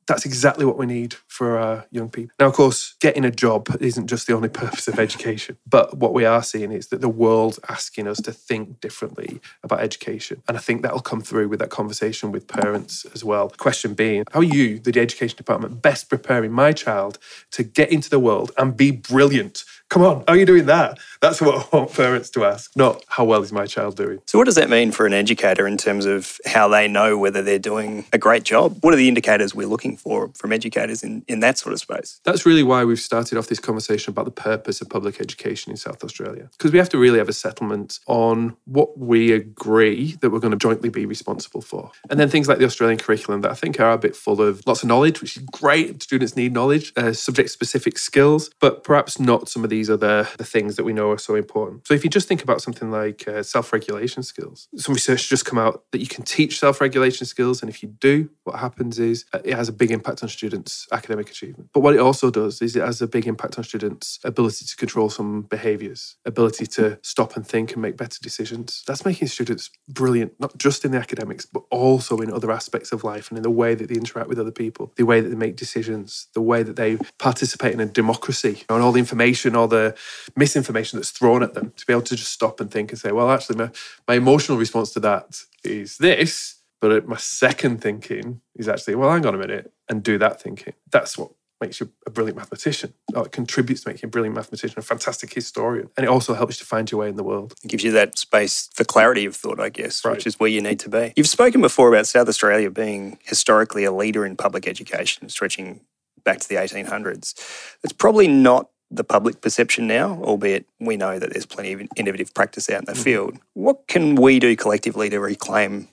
that's 0.07 0.25
exactly 0.25 0.65
what 0.65 0.77
we 0.77 0.87
need 0.87 1.15
for 1.29 1.59
our 1.59 1.87
young 1.91 2.09
people. 2.09 2.35
Now, 2.39 2.47
of 2.47 2.55
course, 2.55 2.95
getting 3.01 3.25
a 3.25 3.31
job 3.31 3.69
isn't 3.81 4.07
just 4.07 4.27
the 4.27 4.35
only 4.35 4.49
purpose 4.65 4.89
of 4.89 4.99
education, 4.99 5.57
but 5.67 5.99
what 5.99 6.15
we 6.15 6.25
are 6.25 6.43
seeing 6.43 6.73
is 6.73 6.89
that 6.89 7.01
the 7.01 7.09
world's 7.09 7.59
asking 7.69 8.07
us 8.07 8.21
to 8.23 8.33
think 8.33 8.81
differently 8.81 9.41
about 9.63 9.81
education. 9.81 10.43
And 10.49 10.57
I 10.57 10.61
think 10.61 10.83
that'll 10.83 11.01
come 11.01 11.21
through 11.21 11.49
with 11.49 11.61
that 11.61 11.71
conversation 11.71 12.33
with 12.33 12.47
parents 12.47 13.05
as 13.15 13.25
well. 13.25 13.49
Question 13.51 13.95
being, 13.95 14.25
how 14.33 14.41
are 14.41 14.45
you, 14.45 14.79
the 14.79 15.01
education 15.01 15.37
department, 15.37 15.83
best 15.83 16.09
preparing 16.09 16.53
my 16.53 16.73
child 16.73 17.19
to 17.53 17.63
get 17.63 17.91
into 17.91 18.11
the 18.11 18.21
world 18.21 18.53
and 18.57 18.77
be 18.77 18.91
brilliant 18.91 19.65
Come 19.91 20.03
on, 20.03 20.25
how 20.27 20.35
are 20.35 20.37
you 20.37 20.47
doing 20.47 20.67
that? 20.67 20.99
That's 21.21 21.41
what 21.41 21.55
I 21.73 21.77
want 21.77 21.95
parents 21.95 22.31
to 22.31 22.45
ask, 22.45 22.75
not 22.77 23.05
how 23.09 23.25
well 23.25 23.43
is 23.43 23.53
my 23.53 23.67
child 23.67 23.97
doing. 23.97 24.21
So, 24.27 24.39
what 24.39 24.45
does 24.45 24.57
that 24.57 24.69
mean 24.69 24.91
for 24.91 25.07
an 25.07 25.13
educator 25.13 25.67
in 25.67 25.77
terms 25.77 26.05
of 26.05 26.39
how 26.47 26.69
they 26.69 26.89
know 26.89 27.17
whether 27.17 27.43
they're 27.43 27.59
doing 27.59 28.05
a 28.13 28.19
great 28.19 28.43
job? 28.43 28.79
What 28.81 28.93
are 28.93 28.97
the 28.97 29.09
indicators 29.09 29.55
we're 29.55 29.69
looking 29.69 29.97
for 29.97 30.31
from 30.35 30.53
educators 30.53 31.03
in, 31.03 31.25
in 31.29 31.41
that 31.41 31.59
sort 31.59 31.73
of 31.73 31.81
space? 31.81 32.21
That's 32.25 32.45
really 32.45 32.63
why 32.63 32.85
we've 32.85 32.99
started 32.99 33.39
off 33.39 33.47
this 33.47 33.61
conversation 33.61 34.11
about 34.11 34.25
the 34.25 34.31
purpose 34.33 34.81
of 34.81 34.89
public 34.89 35.21
education 35.21 35.71
in 35.71 35.77
South 35.77 36.03
Australia. 36.03 36.49
Because 36.53 36.73
we 36.73 36.79
have 36.79 36.89
to 36.91 36.99
really 36.99 37.19
have 37.19 37.29
a 37.29 37.35
settlement 37.35 38.01
on 38.07 38.57
what 38.65 38.99
we 38.99 39.33
agree 39.33 40.17
that 40.21 40.31
we're 40.31 40.41
going 40.41 40.51
to 40.51 40.59
jointly 40.59 40.89
be 40.89 41.07
responsible 41.07 41.61
for. 41.61 41.91
And 42.11 42.19
then 42.19 42.29
things 42.29 42.49
like 42.49 42.59
the 42.59 42.65
Australian 42.65 42.99
curriculum 42.99 43.43
that 43.43 43.51
I 43.51 43.55
think 43.55 43.79
are 43.79 43.93
a 43.93 43.99
bit 43.99 44.17
full 44.17 44.43
of 44.43 44.63
lots 44.67 44.83
of 44.83 44.89
knowledge, 44.89 45.21
which 45.21 45.37
is 45.37 45.43
great. 45.45 46.03
Students 46.03 46.37
need 46.37 46.53
knowledge, 46.53 46.93
uh, 46.97 47.13
subject 47.13 47.51
specific 47.51 47.97
skills, 47.97 48.51
but 48.61 48.83
perhaps 48.85 49.21
not 49.21 49.49
some 49.49 49.63
of 49.65 49.71
these 49.75 49.91
are 49.91 49.97
the, 50.09 50.29
the 50.39 50.51
things 50.55 50.77
that 50.77 50.85
we 50.85 50.93
know 50.99 51.09
are 51.11 51.19
so 51.19 51.35
important. 51.45 51.87
So 51.89 51.95
if 51.95 52.05
you 52.05 52.11
just 52.19 52.29
think 52.29 52.43
about 52.47 52.63
something 52.63 52.91
like 53.01 53.21
uh, 53.27 53.43
self-regulation 53.43 54.23
skills, 54.23 54.69
some 54.77 54.95
research 54.95 55.29
just 55.29 55.45
come 55.45 55.59
out 55.65 55.75
that 55.93 56.01
you 56.05 56.11
can 56.15 56.23
teach 56.37 56.61
self-regulation 56.65 57.27
skills, 57.27 57.61
and 57.61 57.69
if 57.69 57.83
you 57.83 57.89
do, 58.11 58.17
what 58.45 58.57
happens 58.67 58.99
is 59.11 59.25
uh, 59.33 59.41
it 59.51 59.55
has 59.55 59.69
a 59.69 59.73
big 59.73 59.91
impact 59.91 60.23
on 60.23 60.29
students' 60.29 60.87
academic 60.93 61.29
achievement. 61.29 61.71
But 61.75 61.81
what 61.81 61.95
it 61.95 62.01
also 62.09 62.31
does 62.31 62.63
is 62.63 62.77
it 62.77 62.85
has 62.91 63.03
a 63.03 63.09
big 63.17 63.27
impact 63.27 63.59
on 63.59 63.65
students' 63.65 64.21
ability 64.23 64.65
to 64.65 64.77
control 64.77 65.11
some 65.11 65.43
behaviours, 65.43 66.17
ability 66.25 66.67
to 66.79 66.99
stop 67.03 67.37
and 67.37 67.45
think 67.53 67.73
and 67.73 67.83
make 67.83 67.97
better 67.97 68.19
decisions. 68.29 68.85
That's 68.87 69.05
making 69.05 69.29
students 69.29 69.71
brilliant, 69.89 70.33
not 70.39 70.57
just 70.57 70.85
in 70.85 70.93
the 70.93 70.99
academics, 70.99 71.47
but 71.47 71.65
also 71.71 72.19
in 72.19 72.33
other 72.33 72.51
aspects 72.53 72.93
of 72.93 73.03
life 73.03 73.27
and 73.31 73.39
in 73.39 73.43
the 73.43 73.51
way 73.63 73.75
that 73.75 73.89
they 73.89 73.97
interact 73.97 74.29
with 74.29 74.39
other 74.39 74.57
people, 74.63 74.93
the 74.97 75.09
way 75.11 75.21
that 75.21 75.31
they 75.31 75.41
make 75.47 75.57
decisions, 75.57 76.29
the 76.35 76.47
way 76.53 76.63
that 76.63 76.77
they 76.77 76.97
participate 77.19 77.73
in 77.73 77.81
a 77.81 77.87
democracy, 77.87 78.63
and 78.69 78.83
all 78.83 78.93
the 78.93 79.05
information, 79.07 79.57
all 79.57 79.64
the 79.67 79.97
misinformation 80.37 80.99
that's 80.99 81.11
thrown 81.11 81.43
at 81.43 81.55
them 81.55 81.73
to 81.77 81.87
be 81.87 81.93
able 81.93 82.03
to 82.03 82.17
just 82.17 82.33
stop 82.33 82.61
and 82.61 82.71
think 82.71 82.91
and 82.91 82.99
say, 82.99 83.13
well, 83.13 83.31
actually, 83.31 83.57
my, 83.57 83.71
my 84.07 84.15
emotional 84.15 84.59
response 84.59 84.93
to 84.93 85.01
that 85.01 85.43
is 85.63 85.99
this. 85.99 86.61
But 86.81 87.09
my 87.09 87.17
second 87.17 87.81
thinking 87.81 88.43
is 88.55 88.69
actually, 88.69 88.97
well, 88.97 89.11
hang 89.11 89.25
on 89.25 89.35
a 89.35 89.39
minute, 89.39 89.73
and 89.89 90.03
do 90.03 90.19
that 90.19 90.43
thinking. 90.43 90.75
That's 90.91 91.17
what 91.17 91.31
makes 91.61 91.81
you 91.81 91.91
a 92.07 92.11
brilliant 92.11 92.37
mathematician. 92.37 92.93
Or 93.15 93.25
it 93.27 93.33
contributes 93.33 93.83
to 93.83 93.89
making 93.89 94.03
you 94.03 94.09
a 94.09 94.11
brilliant 94.11 94.37
mathematician, 94.37 94.79
a 94.79 94.83
fantastic 94.83 95.33
historian. 95.33 95.89
And 95.97 96.05
it 96.05 96.09
also 96.09 96.35
helps 96.35 96.57
you 96.57 96.65
to 96.65 96.67
find 96.67 96.91
your 96.91 97.01
way 97.01 97.09
in 97.09 97.17
the 97.17 97.25
world. 97.25 97.55
It 97.65 97.69
gives 97.69 97.85
you 97.85 97.93
that 97.93 98.19
space 98.19 98.69
for 98.75 98.85
clarity 98.85 99.25
of 99.25 99.35
thought, 99.35 99.61
I 99.61 99.71
guess, 99.71 100.05
right. 100.05 100.13
which 100.13 100.27
is 100.27 100.39
where 100.39 100.51
you 100.51 100.61
need 100.61 100.81
to 100.81 100.89
be. 100.89 101.13
You've 101.17 101.27
spoken 101.27 101.61
before 101.61 101.89
about 101.89 102.07
South 102.07 102.29
Australia 102.29 102.71
being 102.71 103.19
historically 103.23 103.85
a 103.85 103.93
leader 103.93 104.27
in 104.27 104.37
public 104.37 104.69
education, 104.69 105.29
stretching 105.29 105.81
back 106.25 106.41
to 106.41 106.49
the 106.49 106.57
1800s. 106.57 107.35
It's 107.83 107.93
probably 107.93 108.29
not 108.29 108.69
the 108.95 109.05
public 109.05 109.41
perception 109.41 109.87
now, 109.87 110.23
albeit 110.23 110.67
we 110.81 110.97
know 110.97 111.19
that 111.19 111.33
there's 111.33 111.47
plenty 111.47 111.73
of 111.73 111.83
innovative 111.97 112.33
practice 112.35 112.71
out 112.71 112.81
in 112.81 112.85
the 112.85 112.93
mm-hmm. 112.93 113.03
field. 113.03 113.39
What 113.55 113.87
can 113.87 114.15
we 114.15 114.39
do 114.39 114.55
collectively 114.57 115.11
to 115.11 115.19
reclaim 115.19 115.89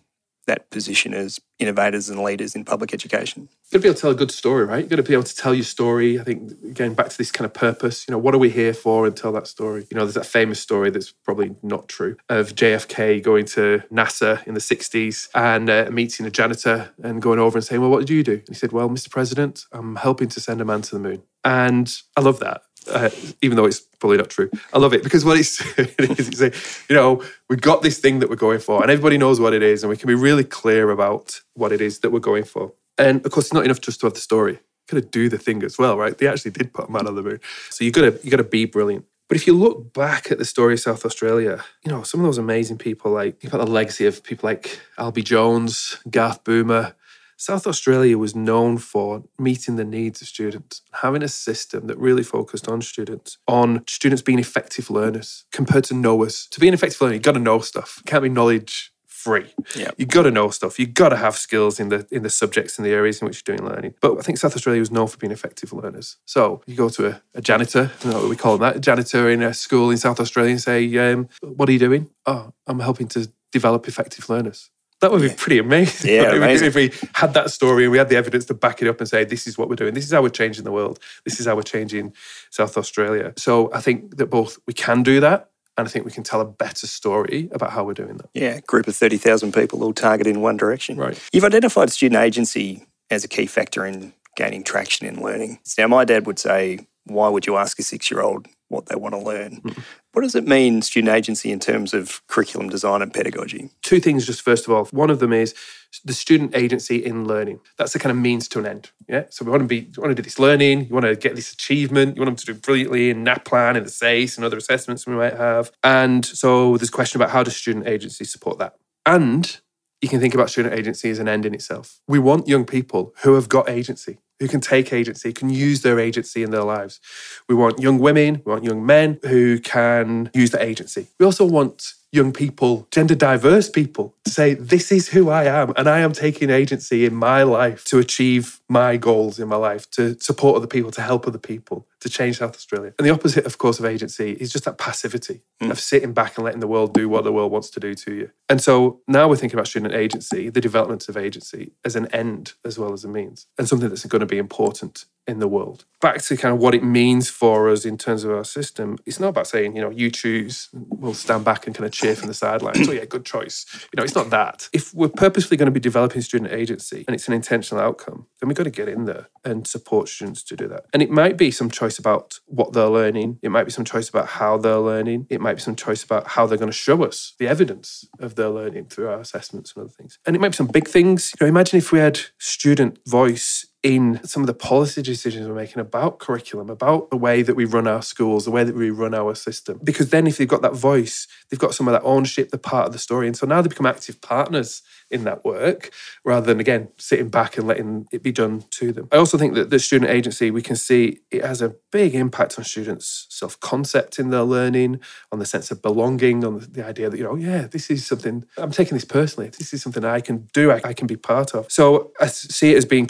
that 0.48 0.70
position 0.70 1.14
as 1.14 1.40
innovators 1.60 2.10
and 2.10 2.22
leaders 2.22 2.56
in 2.56 2.66
public 2.66 2.94
education? 2.94 3.48
You've 3.72 3.72
got 3.72 3.78
to 3.78 3.82
be 3.82 3.88
able 3.88 3.96
to 3.96 4.02
tell 4.02 4.12
a 4.12 4.16
good 4.16 4.32
story, 4.32 4.66
right? 4.66 4.80
You've 4.80 4.90
got 4.90 4.96
to 4.98 5.04
be 5.04 5.14
able 5.14 5.24
to 5.24 5.36
tell 5.36 5.54
your 5.54 5.64
story. 5.64 6.20
I 6.20 6.24
think 6.24 6.74
going 6.74 6.94
back 6.94 7.10
to 7.10 7.18
this 7.18 7.32
kind 7.32 7.46
of 7.46 7.54
purpose, 7.54 8.06
you 8.08 8.12
know, 8.12 8.18
what 8.18 8.34
are 8.34 8.40
we 8.40 8.50
here 8.50 8.74
for 8.74 9.06
and 9.06 9.16
tell 9.16 9.32
that 9.34 9.48
story? 9.48 9.88
You 9.90 9.98
know, 9.98 10.04
there's 10.04 10.16
that 10.16 10.26
famous 10.26 10.60
story 10.60 10.90
that's 10.90 11.12
probably 11.12 11.56
not 11.62 11.88
true 11.88 12.18
of 12.28 12.56
JFK 12.56 13.22
going 13.24 13.46
to 13.46 13.84
NASA 13.92 14.46
in 14.46 14.56
the 14.56 14.60
60s 14.60 15.30
and 15.36 15.70
uh, 15.70 15.90
meeting 15.92 16.26
a 16.26 16.32
janitor 16.32 16.92
and 17.04 17.22
going 17.22 17.40
over 17.40 17.58
and 17.58 17.66
saying, 17.66 17.82
Well, 17.82 17.92
what 17.92 18.00
did 18.00 18.10
you 18.10 18.24
do? 18.24 18.34
And 18.34 18.50
he 18.50 18.56
said, 18.56 18.72
Well, 18.72 18.90
Mr. 18.90 19.10
President, 19.10 19.66
I'm 19.72 19.96
helping 19.96 20.28
to 20.30 20.40
send 20.42 20.60
a 20.60 20.66
man 20.66 20.82
to 20.84 20.96
the 20.96 21.00
moon. 21.00 21.24
And 21.44 21.94
I 22.18 22.22
love 22.22 22.40
that 22.40 22.64
uh, 22.92 23.10
even 23.42 23.58
though 23.58 23.66
it's 23.66 23.80
probably 23.80 24.18
not 24.18 24.30
true. 24.30 24.50
I 24.74 24.80
love 24.80 24.94
it 24.94 25.04
because 25.04 25.26
what 25.26 25.38
it's, 25.38 25.62
it 25.80 26.20
is, 26.20 26.42
it's 26.42 26.90
you 26.90 26.96
know, 26.96 27.24
we've 27.50 27.62
got 27.62 27.82
this 27.82 28.00
thing 28.00 28.20
that 28.20 28.30
we're 28.30 28.36
going 28.36 28.60
for, 28.60 28.82
and 28.82 28.92
everybody 28.92 29.18
knows 29.18 29.40
what 29.40 29.54
it 29.54 29.64
is, 29.64 29.84
and 29.84 29.90
we 29.90 29.98
can 29.98 30.08
be 30.08 30.16
really 30.16 30.44
clear 30.44 30.92
about 30.92 31.42
what 31.54 31.72
it 31.72 31.82
is 31.82 32.00
that 32.00 32.12
we're 32.12 32.20
going 32.20 32.44
for. 32.44 32.74
And 32.98 33.26
of 33.26 33.32
course, 33.32 33.48
it's 33.48 33.54
not 33.54 33.66
enough 33.66 33.82
just 33.82 34.00
to 34.02 34.08
have 34.08 34.14
the 34.14 34.20
story. 34.20 34.54
You 34.54 35.00
got 35.00 35.04
to 35.04 35.08
do 35.10 35.30
the 35.30 35.38
thing 35.38 35.64
as 35.64 35.78
well, 35.78 35.98
right? 35.98 36.18
They 36.18 36.28
actually 36.28 36.52
did 36.52 36.74
put 36.74 36.90
a 36.90 36.92
man 36.92 37.08
on 37.08 37.16
the 37.16 37.24
moon, 37.24 37.40
so 37.70 37.84
you 37.84 37.92
got 37.92 38.02
to 38.02 38.20
you 38.24 38.32
got 38.32 38.38
to 38.38 38.44
be 38.44 38.66
brilliant. 38.66 39.06
But 39.32 39.38
if 39.38 39.48
you 39.48 39.54
look 39.54 39.94
back 39.94 40.30
at 40.30 40.40
the 40.40 40.44
story 40.46 40.74
of 40.74 40.82
South 40.82 41.06
Australia, 41.06 41.64
you 41.86 41.92
know, 41.92 42.04
some 42.04 42.20
of 42.20 42.26
those 42.26 42.38
amazing 42.38 42.78
people, 42.78 43.14
like 43.14 43.42
you've 43.42 43.54
got 43.54 43.60
the 43.60 43.72
legacy 43.72 44.06
of 44.06 44.22
people 44.24 44.46
like 44.46 44.82
Albie 44.98 45.24
Jones, 45.24 45.98
Garth 46.10 46.44
Boomer, 46.44 46.94
South 47.42 47.66
Australia 47.66 48.20
was 48.20 48.36
known 48.36 48.78
for 48.78 49.24
meeting 49.40 49.76
the 49.76 49.84
needs 49.84 50.22
of 50.22 50.28
students, 50.28 50.84
having 51.02 51.24
a 51.24 51.28
system 51.28 51.88
that 51.88 51.98
really 51.98 52.22
focused 52.22 52.68
on 52.68 52.84
students, 52.84 53.40
on 53.48 53.84
students 53.88 54.22
being 54.22 54.38
effective 54.38 54.92
learners 54.92 55.46
compared 55.52 55.84
to 55.86 55.96
knowers. 55.96 56.46
To 56.52 56.60
be 56.60 56.68
an 56.68 56.76
effective 56.76 57.02
learner, 57.02 57.16
you've 57.16 57.24
got 57.24 57.32
to 57.32 57.40
know 57.40 57.58
stuff. 57.58 57.98
It 57.98 58.06
can't 58.06 58.22
be 58.22 58.30
knowledge 58.30 58.94
free. 59.08 59.52
You've 59.98 60.10
got 60.10 60.24
to 60.24 60.32
know 60.32 60.52
stuff. 60.52 60.78
You've 60.78 60.94
got 60.94 61.10
to 61.10 61.16
have 61.16 61.36
skills 61.36 61.80
in 61.80 61.90
the 61.90 62.06
in 62.12 62.22
the 62.22 62.30
subjects 62.30 62.78
in 62.78 62.84
the 62.84 62.92
areas 62.92 63.20
in 63.20 63.28
which 63.28 63.42
you're 63.44 63.58
doing 63.58 63.68
learning. 63.68 63.96
But 64.02 64.20
I 64.20 64.22
think 64.22 64.38
South 64.38 64.56
Australia 64.56 64.80
was 64.80 64.92
known 64.92 65.08
for 65.08 65.18
being 65.18 65.32
effective 65.32 65.74
learners. 65.74 66.18
So 66.26 66.62
you 66.68 66.76
go 66.76 66.90
to 66.90 67.08
a, 67.08 67.22
a 67.34 67.42
janitor, 67.42 67.90
you 68.04 68.12
know 68.12 68.20
what 68.20 68.30
we 68.30 68.36
call 68.36 68.60
them 68.60 68.62
that, 68.68 68.76
a 68.76 68.80
janitor 68.80 69.32
in 69.32 69.42
a 69.42 69.56
school 69.56 69.90
in 69.90 69.98
South 69.98 70.20
Australia 70.20 70.52
and 70.52 70.62
say, 70.62 71.12
um, 71.12 71.28
what 71.42 71.68
are 71.70 71.72
you 71.72 71.80
doing? 71.80 72.12
Oh, 72.28 72.54
I'm 72.68 72.82
helping 72.82 73.08
to 73.08 73.32
develop 73.52 73.88
effective 73.88 74.30
learners. 74.30 74.70
That 75.02 75.12
would 75.12 75.22
be 75.22 75.30
pretty 75.30 75.58
amazing. 75.58 76.12
Yeah, 76.12 76.32
amazing. 76.32 76.68
If 76.68 76.76
we 76.76 76.92
had 77.14 77.34
that 77.34 77.52
story 77.52 77.84
and 77.84 77.92
we 77.92 77.98
had 77.98 78.10
the 78.10 78.16
evidence 78.16 78.46
to 78.46 78.54
back 78.54 78.82
it 78.82 78.88
up 78.88 79.00
and 79.00 79.10
say, 79.10 79.24
this 79.24 79.48
is 79.48 79.58
what 79.58 79.68
we're 79.70 79.76
doing. 79.76 79.94
This 79.94 80.06
is 80.06 80.12
how 80.12 80.22
we're 80.22 80.30
changing 80.30 80.64
the 80.64 80.72
world. 80.72 81.00
This 81.26 81.40
is 81.40 81.46
how 81.46 81.56
we're 81.56 81.64
changing 81.64 82.14
South 82.50 82.78
Australia. 82.78 83.34
So 83.38 83.72
I 83.74 83.82
think 83.82 84.18
that 84.18 84.28
both 84.28 84.60
we 84.68 84.74
can 84.74 85.04
do 85.04 85.20
that 85.20 85.50
and 85.78 85.88
I 85.88 85.92
think 85.92 86.06
we 86.06 86.12
can 86.12 86.24
tell 86.24 86.42
a 86.42 86.46
better 86.46 86.86
story 86.86 87.50
about 87.52 87.72
how 87.72 87.84
we're 87.84 87.94
doing 87.94 88.18
that. 88.18 88.30
Yeah, 88.34 88.60
group 88.62 88.88
of 88.88 88.96
30,000 88.96 89.54
people 89.54 89.84
all 89.84 89.94
targeted 89.94 90.36
in 90.36 90.42
one 90.42 90.58
direction. 90.58 90.98
Right. 90.98 91.20
You've 91.32 91.46
identified 91.46 91.92
student 91.92 92.22
agency 92.22 92.86
as 93.10 93.24
a 93.24 93.28
key 93.28 93.46
factor 93.46 93.86
in 93.86 94.14
gaining 94.36 94.64
traction 94.64 95.08
in 95.08 95.22
learning. 95.22 95.60
Now, 95.78 95.88
my 95.88 96.06
dad 96.06 96.28
would 96.28 96.40
say, 96.40 96.88
why 97.06 97.30
would 97.30 97.48
you 97.48 97.58
ask 97.58 97.80
a 97.80 97.84
six 97.84 98.12
year 98.12 98.22
old 98.22 98.48
what 98.68 98.88
they 98.88 98.96
want 98.96 99.14
to 99.14 99.20
learn? 99.20 99.62
Mm-hmm. 99.62 99.82
What 100.14 100.24
does 100.24 100.36
it 100.36 100.46
mean, 100.46 100.82
student 100.82 101.14
agency, 101.14 101.52
in 101.52 101.60
terms 101.60 101.94
of 101.94 102.26
curriculum 102.28 102.68
design 102.68 103.02
and 103.02 103.14
pedagogy? 103.14 103.70
Two 103.82 104.02
things, 104.02 104.26
just 104.26 104.42
first 104.42 104.68
of 104.68 104.74
all. 104.74 104.86
One 104.86 105.10
of 105.10 105.20
them 105.20 105.32
is 105.32 105.56
the 106.04 106.14
student 106.14 106.54
agency 106.54 106.98
in 106.98 107.26
learning. 107.26 107.62
That's 107.78 107.94
the 107.94 108.00
kind 108.00 108.12
of 108.12 108.18
means 108.18 108.50
to 108.50 108.60
an 108.60 108.66
end. 108.66 108.92
Yeah. 109.08 109.24
So 109.30 109.46
we 109.46 109.52
want 109.52 109.62
to 109.62 109.68
be, 109.68 109.90
want 109.98 110.12
to 110.12 110.16
do 110.16 110.22
this 110.22 110.38
learning. 110.38 110.88
You 110.88 110.94
want 110.94 111.06
to 111.06 111.16
get 111.16 111.38
this 111.38 111.54
achievement. 111.54 112.18
You 112.18 112.22
want 112.22 112.28
them 112.28 112.36
to 112.36 112.54
do 112.54 112.60
brilliantly 112.60 113.10
in 113.10 113.24
NAPLAN 113.24 113.78
and 113.78 113.86
the 113.86 113.90
SACE 113.90 114.36
and 114.36 114.44
other 114.44 114.58
assessments 114.58 115.08
we 115.08 115.16
might 115.16 115.38
have. 115.38 115.72
And 115.82 116.26
so 116.26 116.76
there's 116.76 116.90
question 116.90 117.22
about 117.22 117.32
how 117.32 117.44
does 117.44 117.56
student 117.56 117.88
agency 117.88 118.26
support 118.26 118.60
that? 118.60 118.76
And 119.06 119.62
you 120.02 120.10
can 120.10 120.20
think 120.20 120.34
about 120.34 120.50
student 120.50 120.74
agency 120.74 121.10
as 121.10 121.20
an 121.20 121.30
end 121.30 121.46
in 121.46 121.54
itself. 121.54 122.02
We 122.08 122.20
want 122.20 122.50
young 122.50 122.66
people 122.66 123.14
who 123.24 123.36
have 123.36 123.48
got 123.48 123.70
agency 123.70 124.18
who 124.42 124.48
can 124.48 124.60
take 124.60 124.92
agency, 124.92 125.32
can 125.32 125.52
use 125.52 125.84
their 125.84 126.00
agency 126.00 126.42
in 126.42 126.50
their 126.50 126.64
lives. 126.64 127.00
We 127.48 127.54
want 127.54 127.80
young 127.80 128.00
women, 128.00 128.42
we 128.44 128.52
want 128.52 128.64
young 128.64 128.84
men 128.84 129.20
who 129.22 129.60
can 129.60 130.32
use 130.34 130.50
their 130.50 130.64
agency. 130.64 131.10
We 131.20 131.28
also 131.28 131.46
want 131.46 131.94
young 132.12 132.34
people, 132.34 132.88
gender 132.90 133.14
diverse 133.14 133.70
people, 133.70 134.16
say, 134.28 134.54
this 134.54 134.92
is 134.92 135.10
who 135.10 135.30
I 135.30 135.46
am. 135.46 135.74
And 135.76 135.90
I 135.90 136.00
am 136.00 136.12
taking 136.12 136.50
agency 136.50 137.06
in 137.06 137.16
my 137.16 137.44
life 137.44 137.84
to 137.86 138.00
achieve 138.00 138.62
my 138.70 138.96
goals 138.96 139.40
in 139.40 139.48
my 139.48 139.56
life, 139.56 139.90
to 139.92 140.18
support 140.20 140.56
other 140.56 140.68
people, 140.68 140.92
to 140.92 141.02
help 141.02 141.28
other 141.28 141.38
people, 141.38 141.88
to 142.00 142.10
change 142.10 142.38
South 142.38 142.56
Australia. 142.56 142.94
And 142.98 143.06
the 143.06 143.12
opposite, 143.12 143.46
of 143.46 143.58
course, 143.58 143.80
of 143.80 143.86
agency 143.86 144.32
is 144.34 144.52
just 144.52 144.66
that 144.66 144.78
passivity 144.78 145.42
mm. 145.62 145.72
of 145.72 145.80
sitting 145.80 146.14
back 146.14 146.38
and 146.38 146.46
letting 146.46 146.62
the 146.62 146.68
world 146.68 146.94
do 146.94 147.10
what 147.10 147.24
the 147.24 147.34
world 147.34 147.52
wants 147.52 147.70
to 147.72 147.80
do 147.80 147.94
to 147.96 148.14
you. 148.14 148.32
And 148.48 148.62
so 148.62 149.02
now 149.08 149.28
we're 149.28 149.36
thinking 149.36 149.58
about 149.58 149.68
student 149.68 149.94
agency, 149.94 150.50
the 150.50 150.62
development 150.62 151.10
of 151.10 151.18
agency 151.18 151.74
as 151.84 151.96
an 151.96 152.08
end 152.08 152.54
as 152.64 152.80
well 152.80 152.94
as 152.94 153.04
a 153.04 153.08
means, 153.08 153.48
and 153.58 153.68
something 153.68 153.90
that's 153.90 154.06
going 154.06 154.22
to 154.22 154.26
be 154.26 154.38
important 154.38 155.06
in 155.28 155.40
the 155.40 155.48
world. 155.48 155.86
Back 156.00 156.22
to 156.24 156.38
kind 156.38 156.54
of 156.54 156.60
what 156.60 156.74
it 156.74 156.84
means 156.84 157.30
for 157.30 157.70
us 157.70 157.86
in 157.86 157.98
terms 157.98 158.24
of 158.24 158.32
our 158.32 158.44
system, 158.44 158.98
it's 159.06 159.20
not 159.20 159.30
about 159.30 159.48
saying, 159.48 159.76
you 159.76 159.82
know, 159.82 159.90
you 159.90 160.10
choose, 160.10 160.70
we'll 160.74 161.14
stand 161.14 161.46
back 161.46 161.68
and 161.68 161.76
kind 161.76 161.86
of 161.86 161.92
cheer 161.92 162.16
from 162.16 162.28
the 162.28 162.34
sidelines. 162.34 162.90
oh, 162.90 162.92
yeah, 162.92 163.06
good 163.06 163.26
choice. 163.26 163.66
You 163.94 163.98
know, 163.98 164.04
it's 164.12 164.16
not 164.18 164.30
that. 164.30 164.68
If 164.74 164.94
we're 164.94 165.08
purposefully 165.08 165.56
going 165.56 165.68
to 165.68 165.72
be 165.72 165.80
developing 165.80 166.22
student 166.22 166.52
agency 166.52 167.06
and 167.08 167.16
it's 167.16 167.30
an 167.30 167.34
intentional 167.34 167.82
outcome, 167.82 168.28
then 168.40 168.50
we've 168.50 168.58
got 168.58 168.66
to 168.66 168.70
get 168.70 168.90
in 168.90 169.06
there 169.06 169.30
and 169.46 169.66
support 169.66 170.10
students 170.10 170.44
to 170.44 170.58
do 170.58 170.68
that. 170.68 170.86
And 170.92 171.02
it 171.02 171.10
might 171.10 171.38
be 171.38 171.50
some 171.50 171.72
choice 171.72 171.98
about 171.98 172.40
what 172.46 172.74
they're 172.74 172.90
learning, 172.90 173.40
it 173.42 173.52
might 173.52 173.64
be 173.64 173.72
some 173.72 173.86
choice 173.86 174.10
about 174.10 174.28
how 174.28 174.58
they're 174.58 174.80
learning, 174.80 175.28
it 175.30 175.40
might 175.40 175.54
be 175.54 175.62
some 175.62 175.78
choice 175.78 176.04
about 176.04 176.28
how 176.28 176.46
they're 176.46 176.58
going 176.58 176.70
to 176.70 176.78
show 176.78 177.06
us 177.06 177.36
the 177.40 177.48
evidence 177.48 178.06
of 178.20 178.36
their 178.36 178.50
learning 178.50 178.88
through 178.88 179.08
our 179.08 179.22
assessments 179.22 179.74
and 179.74 179.86
other 179.86 179.94
things. 179.94 180.20
And 180.26 180.36
it 180.36 180.40
might 180.40 180.50
be 180.50 180.58
some 180.58 180.68
big 180.68 180.90
things. 180.90 181.32
You 181.40 181.46
know, 181.46 181.50
imagine 181.50 181.78
if 181.78 181.94
we 181.94 182.00
had 182.00 182.20
student 182.38 183.00
voice 183.08 183.66
in 183.84 184.24
some 184.24 184.44
of 184.44 184.48
the 184.48 184.54
policy 184.54 185.02
decisions 185.02 185.48
we're 185.48 185.56
making 185.56 185.80
about 185.80 186.20
curriculum, 186.20 186.70
about 186.70 187.10
the 187.10 187.18
way 187.18 187.42
that 187.42 187.56
we 187.56 187.66
run 187.66 187.88
our 187.88 188.02
schools, 188.04 188.46
the 188.46 188.52
way 188.52 188.64
that 188.64 188.76
we 188.76 188.92
run 188.92 189.16
our 189.16 189.34
system. 189.34 189.80
Because 189.84 190.12
then, 190.12 190.28
if 190.28 190.38
they've 190.38 190.48
got 190.48 190.62
that 190.62 190.76
voice, 190.76 191.28
they've 191.50 191.60
got 191.60 191.74
some 191.74 191.88
of 191.88 191.94
that 191.94 192.04
ownership, 192.04 192.52
the 192.52 192.60
part 192.60 192.86
of 192.88 192.94
the 192.94 193.00
story. 193.00 193.26
And 193.26 193.36
so 193.36 193.48
now 193.48 193.62
they 193.62 193.70
become 193.70 193.88
active 193.88 194.22
partners 194.22 194.84
in 195.10 195.24
that 195.24 195.44
work 195.44 195.92
rather 196.24 196.46
than, 196.46 196.60
again, 196.60 196.90
sitting 196.98 197.30
back 197.30 197.58
and 197.58 197.68
letting 197.68 198.08
it 198.12 198.22
be 198.22 198.32
done 198.32 198.64
to 198.72 198.92
them. 198.92 199.08
I 199.12 199.18
also 199.18 199.38
think 199.38 199.56
that 199.56 199.72
the 199.72 199.80
student 199.80 200.12
agency, 200.12 200.52
we 200.52 200.62
can 200.62 200.76
see 200.76 201.22
it 201.32 201.44
has 201.44 201.62
a 201.62 201.76
big 201.92 202.14
impact 202.14 202.60
on 202.60 202.66
students' 202.66 203.26
self 203.30 203.60
concept 203.60 204.20
in 204.20 204.30
their 204.30 204.44
learning, 204.44 205.00
on 205.32 205.40
the 205.40 205.46
sense 205.46 205.72
of 205.72 205.82
belonging, 205.82 206.46
on 206.46 206.60
the 206.72 206.86
idea 206.86 207.10
that, 207.10 207.18
you 207.18 207.24
know, 207.24 207.36
yeah, 207.36 207.66
this 207.66 207.90
is 207.90 208.06
something, 208.06 208.46
I'm 208.58 208.72
taking 208.72 208.96
this 208.96 209.06
personally. 209.06 209.50
This 209.50 209.74
is 209.74 209.82
something 209.82 210.06
I 210.06 210.22
can 210.22 210.48
do, 210.54 210.72
I, 210.72 210.82
I 210.84 210.94
can 210.94 211.08
be 211.08 211.18
part 211.18 211.56
of. 211.56 211.72
So 211.72 212.12
I 212.20 212.28
see 212.28 212.74
it 212.74 212.78
as 212.78 212.86
being 212.86 213.08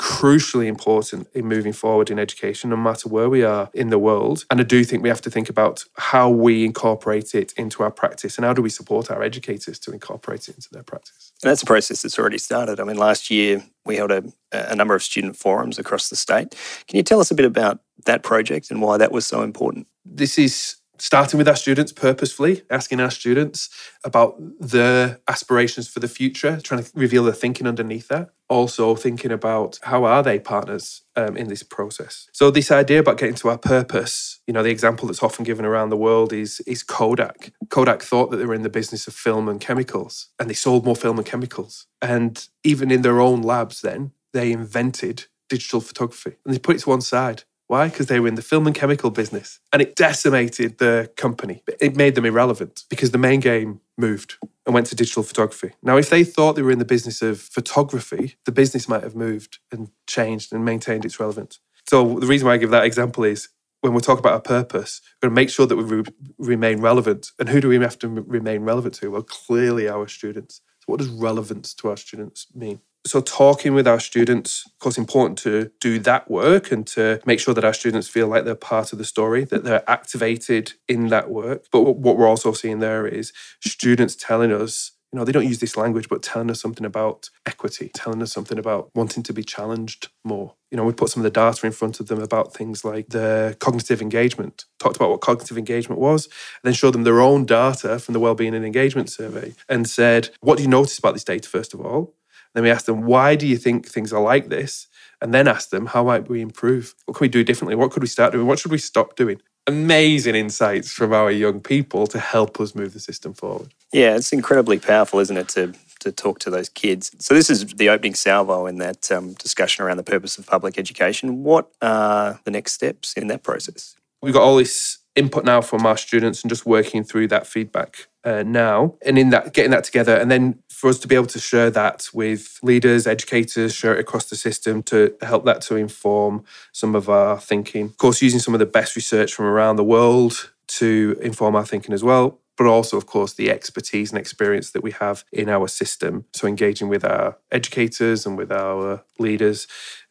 crucially 0.62 0.68
important 0.68 1.28
in 1.34 1.46
moving 1.46 1.74
forward 1.74 2.10
in 2.10 2.20
education, 2.20 2.70
no 2.70 2.78
matter 2.78 3.10
where 3.10 3.30
we 3.30 3.44
are 3.44 3.70
in 3.74 3.90
the 3.90 4.00
world. 4.00 4.46
And 4.50 4.60
I 4.60 4.64
do 4.64 4.84
think 4.84 5.04
we 5.04 5.10
have 5.10 5.22
to 5.22 5.30
think 5.30 5.50
about 5.50 5.86
how 5.98 6.30
we 6.30 6.66
incorporate 6.66 7.36
it 7.36 7.54
into 7.58 7.84
our 7.84 7.92
practice 7.92 8.38
and 8.38 8.46
how 8.46 8.54
do 8.54 8.62
we 8.62 8.70
support 8.70 9.12
our 9.12 9.24
educators 9.24 9.80
to 9.80 9.92
incorporate 9.92 10.50
it 10.50 10.56
into 10.56 10.70
their 10.72 10.84
practice. 10.84 11.32
And 11.44 11.50
that's 11.50 11.64
a 11.64 11.66
process 11.66 12.02
that's 12.02 12.20
already 12.20 12.38
started. 12.38 12.80
I 12.80 12.84
mean, 12.84 12.98
last 12.98 13.30
year 13.30 13.64
we 13.86 13.96
held 13.96 14.12
a, 14.12 14.24
a 14.52 14.76
number 14.76 14.96
of 14.96 15.04
student 15.04 15.36
forums 15.36 15.80
across 15.80 16.10
the 16.10 16.16
state. 16.16 16.56
Can 16.88 16.98
you 16.98 17.04
tell 17.04 17.20
us 17.20 17.32
a 17.32 17.36
bit 17.36 17.46
about 17.46 17.80
that 18.06 18.24
project 18.24 18.72
and 18.72 18.82
why 18.82 18.98
that 18.98 19.12
was 19.12 19.26
so 19.26 19.42
important? 19.42 19.88
This 20.06 20.38
is 20.38 20.78
starting 21.02 21.40
with 21.40 21.48
our 21.48 21.56
students 21.56 21.92
purposefully, 21.92 22.62
asking 22.70 23.00
our 23.00 23.10
students 23.10 23.70
about 24.04 24.36
their 24.60 25.20
aspirations 25.28 25.88
for 25.88 26.00
the 26.00 26.08
future, 26.08 26.60
trying 26.62 26.84
to 26.84 26.92
reveal 26.94 27.24
their 27.24 27.34
thinking 27.34 27.66
underneath 27.66 28.08
that. 28.08 28.30
Also, 28.50 28.96
thinking 28.96 29.32
about 29.32 29.80
how 29.84 30.04
are 30.04 30.22
they 30.22 30.38
partners 30.38 31.02
um, 31.16 31.36
in 31.36 31.48
this 31.48 31.64
process. 31.64 32.28
So, 32.34 32.52
this 32.52 32.70
idea 32.70 33.00
about 33.00 33.18
getting 33.18 33.36
to 33.36 33.50
our 33.50 33.58
purpose, 33.58 34.42
you 34.46 34.54
know, 34.54 34.62
the 34.62 34.70
example 34.70 35.08
that's 35.08 35.24
often 35.24 35.44
given 35.44 35.66
around 35.66 35.90
the 35.90 35.98
world 35.98 36.32
is 36.34 36.60
is 36.68 36.84
Kodak. 36.84 37.52
Kodak 37.70 38.04
thought 38.04 38.30
that 38.30 38.38
they 38.38 38.46
were 38.46 38.54
in 38.54 38.64
the 38.64 38.70
business 38.70 39.08
of 39.08 39.16
film 39.16 39.50
and 39.50 39.60
chemicals, 39.60 40.30
and 40.38 40.50
they 40.50 40.54
sold 40.54 40.86
more 40.86 40.96
film 40.96 41.18
and 41.18 41.26
chemicals. 41.26 41.88
And 42.02 42.46
even 42.64 42.92
in 42.92 43.02
their 43.02 43.22
own 43.22 43.42
labs, 43.42 43.82
then 43.82 44.12
they 44.34 44.52
invented 44.52 45.26
digital 45.50 45.82
photography, 45.82 46.36
and 46.46 46.54
they 46.54 46.60
put 46.60 46.76
it 46.76 46.80
to 46.80 46.90
one 46.90 47.02
side 47.02 47.44
why? 47.72 47.88
Because 47.88 48.08
they 48.08 48.20
were 48.20 48.28
in 48.28 48.36
the 48.36 48.42
film 48.42 48.68
and 48.68 48.76
chemical 48.76 49.12
business 49.12 49.62
and 49.72 49.82
it 49.82 49.96
decimated 49.96 50.78
the 50.80 51.10
company. 51.16 51.64
It 51.80 51.96
made 51.96 52.16
them 52.16 52.26
irrelevant 52.26 52.84
because 52.90 53.12
the 53.12 53.18
main 53.18 53.40
game 53.40 53.80
moved 53.98 54.36
and 54.66 54.76
went 54.76 54.88
to 54.88 54.96
digital 54.96 55.24
photography. 55.24 55.72
Now, 55.82 55.96
if 55.96 56.10
they 56.10 56.26
thought 56.26 56.58
they 56.58 56.64
were 56.64 56.74
in 56.74 56.80
the 56.80 56.86
business 56.86 57.22
of 57.22 57.40
photography, 57.40 58.36
the 58.44 58.52
business 58.52 58.90
might 58.90 59.04
have 59.04 59.16
moved 59.16 59.60
and 59.72 59.90
changed 60.06 60.52
and 60.52 60.66
maintained 60.66 61.06
its 61.06 61.18
relevance. 61.18 61.62
So, 61.90 62.20
the 62.20 62.28
reason 62.28 62.46
why 62.46 62.56
I 62.56 62.58
give 62.58 62.72
that 62.72 62.84
example 62.84 63.24
is 63.24 63.48
when 63.80 63.94
we 63.94 64.02
talk 64.02 64.20
about 64.20 64.34
our 64.34 64.42
purpose, 64.42 65.00
we're 65.22 65.30
going 65.30 65.36
to 65.36 65.42
make 65.42 65.50
sure 65.50 65.66
that 65.66 65.78
we 65.78 65.84
re- 65.84 66.04
remain 66.38 66.82
relevant. 66.82 67.32
And 67.40 67.48
who 67.48 67.62
do 67.62 67.70
we 67.70 67.80
have 67.80 67.98
to 68.00 68.10
remain 68.10 68.64
relevant 68.64 68.96
to? 68.96 69.12
Well, 69.12 69.24
clearly 69.24 69.88
our 69.88 70.10
students. 70.10 70.60
So, 70.80 70.88
what 70.88 71.00
does 71.00 71.08
relevance 71.08 71.74
to 71.76 71.88
our 71.90 71.96
students 71.96 72.48
mean? 72.54 72.82
So 73.06 73.22
talking 73.22 73.74
with 73.74 73.88
our 73.88 74.00
students 74.00 74.66
of 74.66 74.80
course 74.80 74.98
important 74.98 75.38
to 75.40 75.72
do 75.80 76.00
that 76.00 76.30
work 76.30 76.72
and 76.72 76.86
to 76.88 77.20
make 77.26 77.40
sure 77.40 77.54
that 77.54 77.66
our 77.66 77.74
students 77.74 78.08
feel 78.08 78.28
like 78.28 78.46
they're 78.46 78.56
part 78.56 78.92
of 78.94 79.00
the 79.00 79.06
story 79.06 79.44
that 79.46 79.64
they're 79.64 79.90
activated 79.90 80.74
in 80.88 81.08
that 81.08 81.30
work. 81.30 81.66
But 81.72 81.82
what 81.82 82.18
we're 82.18 82.28
also 82.28 82.52
seeing 82.52 82.80
there 82.80 83.08
is 83.08 83.34
students 83.62 84.16
telling 84.16 84.52
us 84.52 84.92
you 85.12 85.20
know 85.20 85.26
they 85.26 85.32
don't 85.34 85.48
use 85.48 85.60
this 85.60 85.76
language 85.76 86.08
but 86.08 86.24
telling 86.24 86.50
us 86.50 86.62
something 86.62 86.86
about 86.86 87.30
equity 87.46 87.92
telling 87.94 88.22
us 88.22 88.32
something 88.32 88.58
about 88.58 88.90
wanting 88.96 89.24
to 89.24 89.34
be 89.34 89.44
challenged 89.44 90.10
more. 90.24 90.54
You 90.70 90.78
know 90.78 90.86
we 90.86 90.94
put 90.94 91.10
some 91.10 91.22
of 91.22 91.26
the 91.26 91.30
data 91.30 91.66
in 91.66 91.74
front 91.74 92.00
of 92.00 92.08
them 92.08 92.22
about 92.22 92.54
things 92.54 92.86
like 92.86 93.10
the 93.10 93.58
cognitive 93.60 94.02
engagement 94.02 94.66
talked 94.80 94.96
about 94.96 95.10
what 95.10 95.22
cognitive 95.22 95.58
engagement 95.58 96.00
was 96.00 96.26
and 96.26 96.64
then 96.64 96.74
showed 96.74 96.94
them 96.94 97.04
their 97.04 97.20
own 97.20 97.46
data 97.46 98.00
from 98.00 98.14
the 98.14 98.20
well-being 98.20 98.56
and 98.56 98.66
engagement 98.66 99.10
survey 99.10 99.54
and 99.68 99.90
said 99.90 100.30
what 100.40 100.58
do 100.58 100.64
you 100.64 100.70
notice 100.70 100.98
about 101.00 101.14
this 101.14 101.24
data 101.24 101.50
first 101.50 101.74
of 101.74 101.82
all 101.82 102.14
then 102.54 102.64
we 102.64 102.72
ask 102.72 102.86
them, 102.86 103.04
why 103.04 103.36
do 103.36 103.48
you 103.48 103.58
think 103.58 103.88
things 103.88 104.12
are 104.12 104.22
like 104.22 104.50
this? 104.50 104.88
And 105.22 105.34
then 105.34 105.48
ask 105.48 105.70
them, 105.70 105.86
how 105.86 106.04
might 106.04 106.30
we 106.30 106.42
improve? 106.42 106.96
What 107.06 107.18
can 107.18 107.26
we 107.26 107.30
do 107.30 107.44
differently? 107.44 107.76
What 107.76 107.92
could 107.92 108.02
we 108.02 108.08
start 108.08 108.34
doing? 108.34 108.48
What 108.48 108.60
should 108.60 108.72
we 108.72 108.78
stop 108.78 109.16
doing? 109.16 109.42
Amazing 109.68 110.36
insights 110.36 110.92
from 110.92 111.14
our 111.14 111.30
young 111.30 111.60
people 111.60 112.08
to 112.08 112.20
help 112.20 112.60
us 112.60 112.74
move 112.74 112.94
the 112.94 113.00
system 113.00 113.34
forward. 113.34 113.74
Yeah, 113.94 114.16
it's 114.16 114.34
incredibly 114.34 114.80
powerful, 114.80 115.20
isn't 115.20 115.38
it, 115.38 115.50
to 115.50 115.74
to 116.02 116.12
talk 116.12 116.40
to 116.40 116.50
those 116.50 116.68
kids. 116.68 117.12
So 117.20 117.36
this 117.36 117.48
is 117.48 117.66
the 117.76 117.90
opening 117.90 118.16
salvo 118.16 118.66
in 118.66 118.80
that 118.80 119.12
um, 119.12 119.34
discussion 119.34 119.86
around 119.86 119.98
the 119.98 120.04
purpose 120.04 120.40
of 120.40 120.48
public 120.48 120.80
education. 120.80 121.44
What 121.44 121.70
are 121.80 122.40
the 122.44 122.50
next 122.50 122.74
steps 122.74 123.14
in 123.14 123.28
that 123.28 123.44
process? 123.44 123.96
We've 124.20 124.34
got 124.34 124.42
all 124.42 124.56
this 124.56 124.98
input 125.16 125.46
now 125.46 125.62
from 125.62 125.86
our 125.86 125.98
students 125.98 126.42
and 126.42 126.50
just 126.50 126.66
working 126.66 127.04
through 127.04 127.28
that 127.28 127.46
feedback 127.46 128.08
uh, 128.24 128.44
now 128.44 128.96
and 129.06 129.18
in 129.18 129.30
that 129.30 129.54
getting 129.54 129.72
that 129.72 129.84
together 129.84 130.16
and 130.16 130.32
then 130.32 130.58
for 130.82 130.90
us 130.90 130.98
to 130.98 131.08
be 131.08 131.14
able 131.14 131.28
to 131.28 131.38
share 131.38 131.70
that 131.70 132.10
with 132.12 132.58
leaders 132.64 133.06
educators 133.06 133.72
share 133.72 133.94
it 133.94 134.00
across 134.00 134.26
the 134.26 134.36
system 134.36 134.82
to 134.82 135.16
help 135.22 135.46
that 135.46 135.62
to 135.62 135.76
inform 135.76 136.44
some 136.72 136.96
of 136.96 137.08
our 137.08 137.40
thinking. 137.40 137.86
Of 137.86 137.98
course 137.98 138.20
using 138.20 138.40
some 138.40 138.56
of 138.56 138.60
the 138.60 138.66
best 138.66 138.96
research 138.96 139.32
from 139.32 139.46
around 139.46 139.76
the 139.76 139.84
world 139.84 140.52
to 140.80 141.16
inform 141.22 141.56
our 141.56 141.66
thinking 141.66 141.94
as 141.94 142.04
well 142.04 142.40
but 142.58 142.66
also 142.66 142.98
of 142.98 143.06
course 143.06 143.34
the 143.34 143.52
expertise 143.52 144.12
and 144.12 144.20
experience 144.20 144.72
that 144.72 144.82
we 144.82 144.92
have 144.92 145.24
in 145.32 145.50
our 145.50 145.68
system. 145.68 146.26
So 146.34 146.48
engaging 146.48 146.90
with 146.90 147.06
our 147.06 147.38
educators 147.52 148.26
and 148.26 148.36
with 148.36 148.52
our 148.52 149.04
leaders 149.20 149.68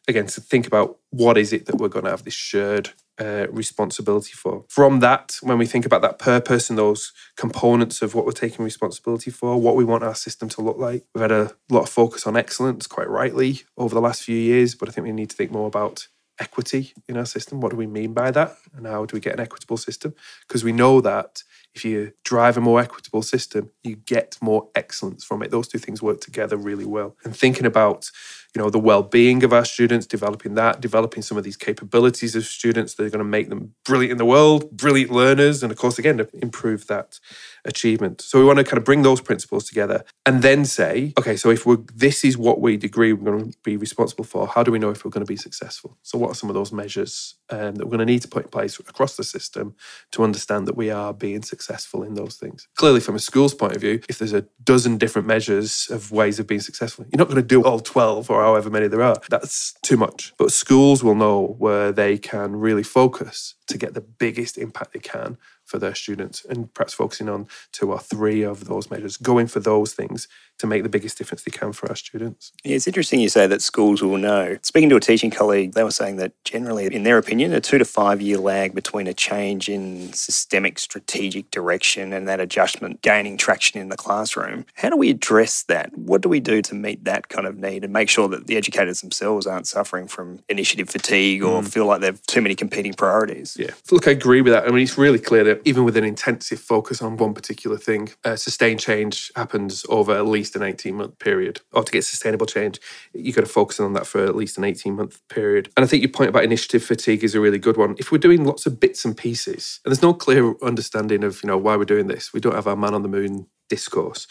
again 0.07 0.27
to 0.27 0.39
think 0.39 0.67
about 0.67 0.97
what 1.09 1.37
is 1.37 1.51
it 1.51 1.65
that 1.65 1.75
we're 1.75 1.89
going 1.89 2.05
to 2.05 2.11
have 2.11 2.23
this 2.23 2.33
shared 2.33 2.91
uh, 3.21 3.45
responsibility 3.51 4.33
for. 4.33 4.65
From 4.67 4.99
that, 5.01 5.37
when 5.41 5.59
we 5.59 5.67
think 5.67 5.85
about 5.85 6.01
that 6.01 6.17
purpose 6.17 6.69
and 6.69 6.77
those 6.77 7.13
components 7.37 8.01
of 8.01 8.15
what 8.15 8.25
we're 8.25 8.31
taking 8.31 8.65
responsibility 8.65 9.29
for, 9.29 9.61
what 9.61 9.75
we 9.75 9.85
want 9.85 10.03
our 10.03 10.15
system 10.15 10.49
to 10.49 10.61
look 10.61 10.77
like, 10.77 11.05
we've 11.13 11.21
had 11.21 11.31
a 11.31 11.53
lot 11.69 11.83
of 11.83 11.89
focus 11.89 12.25
on 12.25 12.35
excellence, 12.35 12.87
quite 12.87 13.09
rightly, 13.09 13.61
over 13.77 13.93
the 13.93 14.01
last 14.01 14.23
few 14.23 14.37
years, 14.37 14.73
but 14.73 14.89
I 14.89 14.91
think 14.91 15.05
we 15.05 15.11
need 15.11 15.29
to 15.29 15.35
think 15.35 15.51
more 15.51 15.67
about 15.67 16.07
equity 16.39 16.93
in 17.07 17.15
our 17.15 17.25
system. 17.25 17.61
What 17.61 17.69
do 17.69 17.77
we 17.77 17.85
mean 17.85 18.13
by 18.13 18.31
that? 18.31 18.55
And 18.75 18.87
how 18.87 19.05
do 19.05 19.15
we 19.15 19.19
get 19.19 19.33
an 19.33 19.39
equitable 19.39 19.77
system? 19.77 20.15
Because 20.47 20.63
we 20.63 20.71
know 20.71 20.99
that 21.01 21.43
if 21.75 21.85
you 21.85 22.13
drive 22.25 22.57
a 22.57 22.61
more 22.61 22.81
equitable 22.81 23.21
system, 23.21 23.69
you 23.83 23.95
get 23.95 24.37
more 24.41 24.69
excellence 24.73 25.23
from 25.23 25.43
it. 25.43 25.51
Those 25.51 25.67
two 25.67 25.77
things 25.77 26.01
work 26.01 26.19
together 26.19 26.57
really 26.57 26.85
well. 26.85 27.15
And 27.23 27.35
thinking 27.35 27.65
about 27.65 28.09
you 28.55 28.61
know 28.61 28.69
the 28.69 28.79
well-being 28.79 29.43
of 29.43 29.53
our 29.53 29.63
students 29.63 30.05
developing 30.05 30.55
that 30.55 30.81
developing 30.81 31.23
some 31.23 31.37
of 31.37 31.43
these 31.43 31.57
capabilities 31.57 32.35
of 32.35 32.43
students 32.43 32.95
that 32.95 33.05
are 33.05 33.09
going 33.09 33.19
to 33.19 33.23
make 33.23 33.49
them 33.49 33.73
brilliant 33.85 34.11
in 34.11 34.17
the 34.17 34.25
world 34.25 34.69
brilliant 34.71 35.11
learners 35.11 35.63
and 35.63 35.71
of 35.71 35.77
course 35.77 35.97
again 35.97 36.25
improve 36.33 36.87
that 36.87 37.19
achievement. 37.65 38.21
So 38.21 38.39
we 38.39 38.45
want 38.45 38.57
to 38.57 38.63
kind 38.63 38.77
of 38.77 38.83
bring 38.83 39.03
those 39.03 39.21
principles 39.21 39.65
together 39.65 40.03
and 40.25 40.41
then 40.41 40.65
say 40.65 41.13
okay 41.17 41.35
so 41.35 41.49
if 41.49 41.65
we're 41.65 41.77
this 41.93 42.23
is 42.23 42.37
what 42.37 42.59
we 42.59 42.73
agree 42.75 43.13
we're 43.13 43.31
going 43.31 43.51
to 43.51 43.57
be 43.63 43.77
responsible 43.77 44.23
for 44.23 44.47
how 44.47 44.63
do 44.63 44.71
we 44.71 44.79
know 44.79 44.89
if 44.89 45.05
we're 45.05 45.11
going 45.11 45.25
to 45.25 45.31
be 45.31 45.37
successful? 45.37 45.97
So 46.01 46.17
what 46.17 46.31
are 46.31 46.35
some 46.35 46.49
of 46.49 46.55
those 46.55 46.71
measures 46.71 47.35
um, 47.49 47.75
that 47.75 47.85
we're 47.85 47.97
going 47.97 48.07
to 48.07 48.13
need 48.13 48.21
to 48.23 48.27
put 48.27 48.43
in 48.43 48.49
place 48.49 48.79
across 48.79 49.15
the 49.15 49.23
system 49.23 49.75
to 50.11 50.23
understand 50.23 50.67
that 50.67 50.75
we 50.75 50.89
are 50.89 51.13
being 51.13 51.43
successful 51.43 52.03
in 52.03 52.15
those 52.15 52.35
things? 52.35 52.67
Clearly 52.75 52.99
from 52.99 53.15
a 53.15 53.19
school's 53.19 53.53
point 53.53 53.75
of 53.75 53.81
view 53.81 54.01
if 54.09 54.17
there's 54.17 54.33
a 54.33 54.45
dozen 54.63 54.97
different 54.97 55.27
measures 55.27 55.87
of 55.89 56.11
ways 56.11 56.39
of 56.39 56.47
being 56.47 56.61
successful 56.61 57.05
you're 57.11 57.19
not 57.19 57.27
going 57.27 57.35
to 57.35 57.47
do 57.47 57.63
all 57.63 57.79
12 57.79 58.29
or 58.29 58.40
however 58.41 58.69
many 58.69 58.87
there 58.87 59.01
are. 59.01 59.17
That's 59.29 59.73
too 59.81 59.97
much. 59.97 60.33
But 60.37 60.51
schools 60.51 61.03
will 61.03 61.15
know 61.15 61.55
where 61.57 61.91
they 61.91 62.17
can 62.17 62.55
really 62.55 62.83
focus 62.83 63.55
to 63.67 63.77
get 63.77 63.93
the 63.93 64.01
biggest 64.01 64.57
impact 64.57 64.93
they 64.93 64.99
can 64.99 65.37
for 65.65 65.79
their 65.79 65.95
students 65.95 66.43
and 66.45 66.73
perhaps 66.73 66.93
focusing 66.93 67.29
on 67.29 67.47
two 67.71 67.91
or 67.91 67.99
three 67.99 68.41
of 68.41 68.65
those 68.65 68.91
measures, 68.91 69.17
going 69.17 69.47
for 69.47 69.59
those 69.59 69.93
things 69.93 70.27
to 70.61 70.67
make 70.67 70.83
the 70.83 70.89
biggest 70.89 71.17
difference 71.17 71.43
they 71.43 71.51
can 71.51 71.73
for 71.73 71.89
our 71.89 71.95
students. 71.95 72.53
Yeah, 72.63 72.75
it's 72.75 72.87
interesting 72.87 73.19
you 73.19 73.29
say 73.29 73.47
that 73.47 73.61
schools 73.61 74.01
will 74.01 74.17
know. 74.17 74.57
Speaking 74.61 74.89
to 74.89 74.95
a 74.95 74.99
teaching 74.99 75.31
colleague, 75.31 75.73
they 75.73 75.83
were 75.83 75.91
saying 75.91 76.15
that 76.17 76.31
generally, 76.43 76.85
in 76.85 77.03
their 77.03 77.17
opinion, 77.17 77.53
a 77.53 77.59
two 77.59 77.77
to 77.77 77.85
five 77.85 78.21
year 78.21 78.37
lag 78.37 78.73
between 78.73 79.07
a 79.07 79.13
change 79.13 79.69
in 79.69 80.13
systemic 80.13 80.79
strategic 80.79 81.51
direction 81.51 82.13
and 82.13 82.27
that 82.27 82.39
adjustment 82.39 83.01
gaining 83.01 83.37
traction 83.37 83.81
in 83.81 83.89
the 83.89 83.97
classroom. 83.97 84.65
How 84.75 84.89
do 84.89 84.97
we 84.97 85.09
address 85.09 85.63
that? 85.63 85.97
What 85.97 86.21
do 86.21 86.29
we 86.29 86.39
do 86.39 86.61
to 86.61 86.75
meet 86.75 87.03
that 87.05 87.29
kind 87.29 87.47
of 87.47 87.57
need 87.57 87.83
and 87.83 87.91
make 87.91 88.09
sure 88.09 88.27
that 88.29 88.47
the 88.47 88.57
educators 88.57 89.01
themselves 89.01 89.47
aren't 89.47 89.67
suffering 89.67 90.07
from 90.07 90.39
initiative 90.47 90.89
fatigue 90.89 91.43
or 91.43 91.61
mm. 91.61 91.67
feel 91.67 91.85
like 91.85 92.01
they've 92.01 92.21
too 92.27 92.41
many 92.41 92.55
competing 92.55 92.93
priorities? 92.93 93.57
Yeah, 93.59 93.71
look, 93.91 94.07
I 94.07 94.11
agree 94.11 94.41
with 94.41 94.53
that. 94.53 94.65
I 94.65 94.71
mean, 94.71 94.83
it's 94.83 94.97
really 94.97 95.19
clear 95.19 95.43
that 95.43 95.61
even 95.65 95.83
with 95.83 95.97
an 95.97 96.03
intensive 96.03 96.59
focus 96.59 97.01
on 97.01 97.17
one 97.17 97.33
particular 97.33 97.77
thing, 97.77 98.09
uh, 98.23 98.35
sustained 98.35 98.79
change 98.79 99.31
happens 99.35 99.85
over 99.89 100.15
at 100.15 100.25
least 100.25 100.50
an 100.55 100.63
18 100.63 100.95
month 100.95 101.19
period. 101.19 101.61
Or 101.71 101.83
to 101.83 101.91
get 101.91 102.03
sustainable 102.03 102.45
change, 102.45 102.79
you've 103.13 103.35
got 103.35 103.41
to 103.41 103.47
focus 103.47 103.79
on 103.79 103.93
that 103.93 104.07
for 104.07 104.23
at 104.25 104.35
least 104.35 104.57
an 104.57 104.63
18 104.63 104.95
month 104.95 105.21
period. 105.29 105.69
And 105.75 105.83
I 105.83 105.87
think 105.87 106.03
your 106.03 106.11
point 106.11 106.29
about 106.29 106.43
initiative 106.43 106.83
fatigue 106.83 107.23
is 107.23 107.35
a 107.35 107.41
really 107.41 107.59
good 107.59 107.77
one. 107.77 107.95
If 107.97 108.11
we're 108.11 108.17
doing 108.17 108.45
lots 108.45 108.65
of 108.65 108.79
bits 108.79 109.05
and 109.05 109.15
pieces, 109.15 109.79
and 109.83 109.91
there's 109.91 110.01
no 110.01 110.13
clear 110.13 110.55
understanding 110.61 111.23
of, 111.23 111.41
you 111.43 111.47
know, 111.47 111.57
why 111.57 111.75
we're 111.75 111.85
doing 111.85 112.07
this, 112.07 112.33
we 112.33 112.39
don't 112.39 112.55
have 112.55 112.67
our 112.67 112.75
man 112.75 112.93
on 112.93 113.03
the 113.03 113.09
moon 113.09 113.47
discourse. 113.69 114.27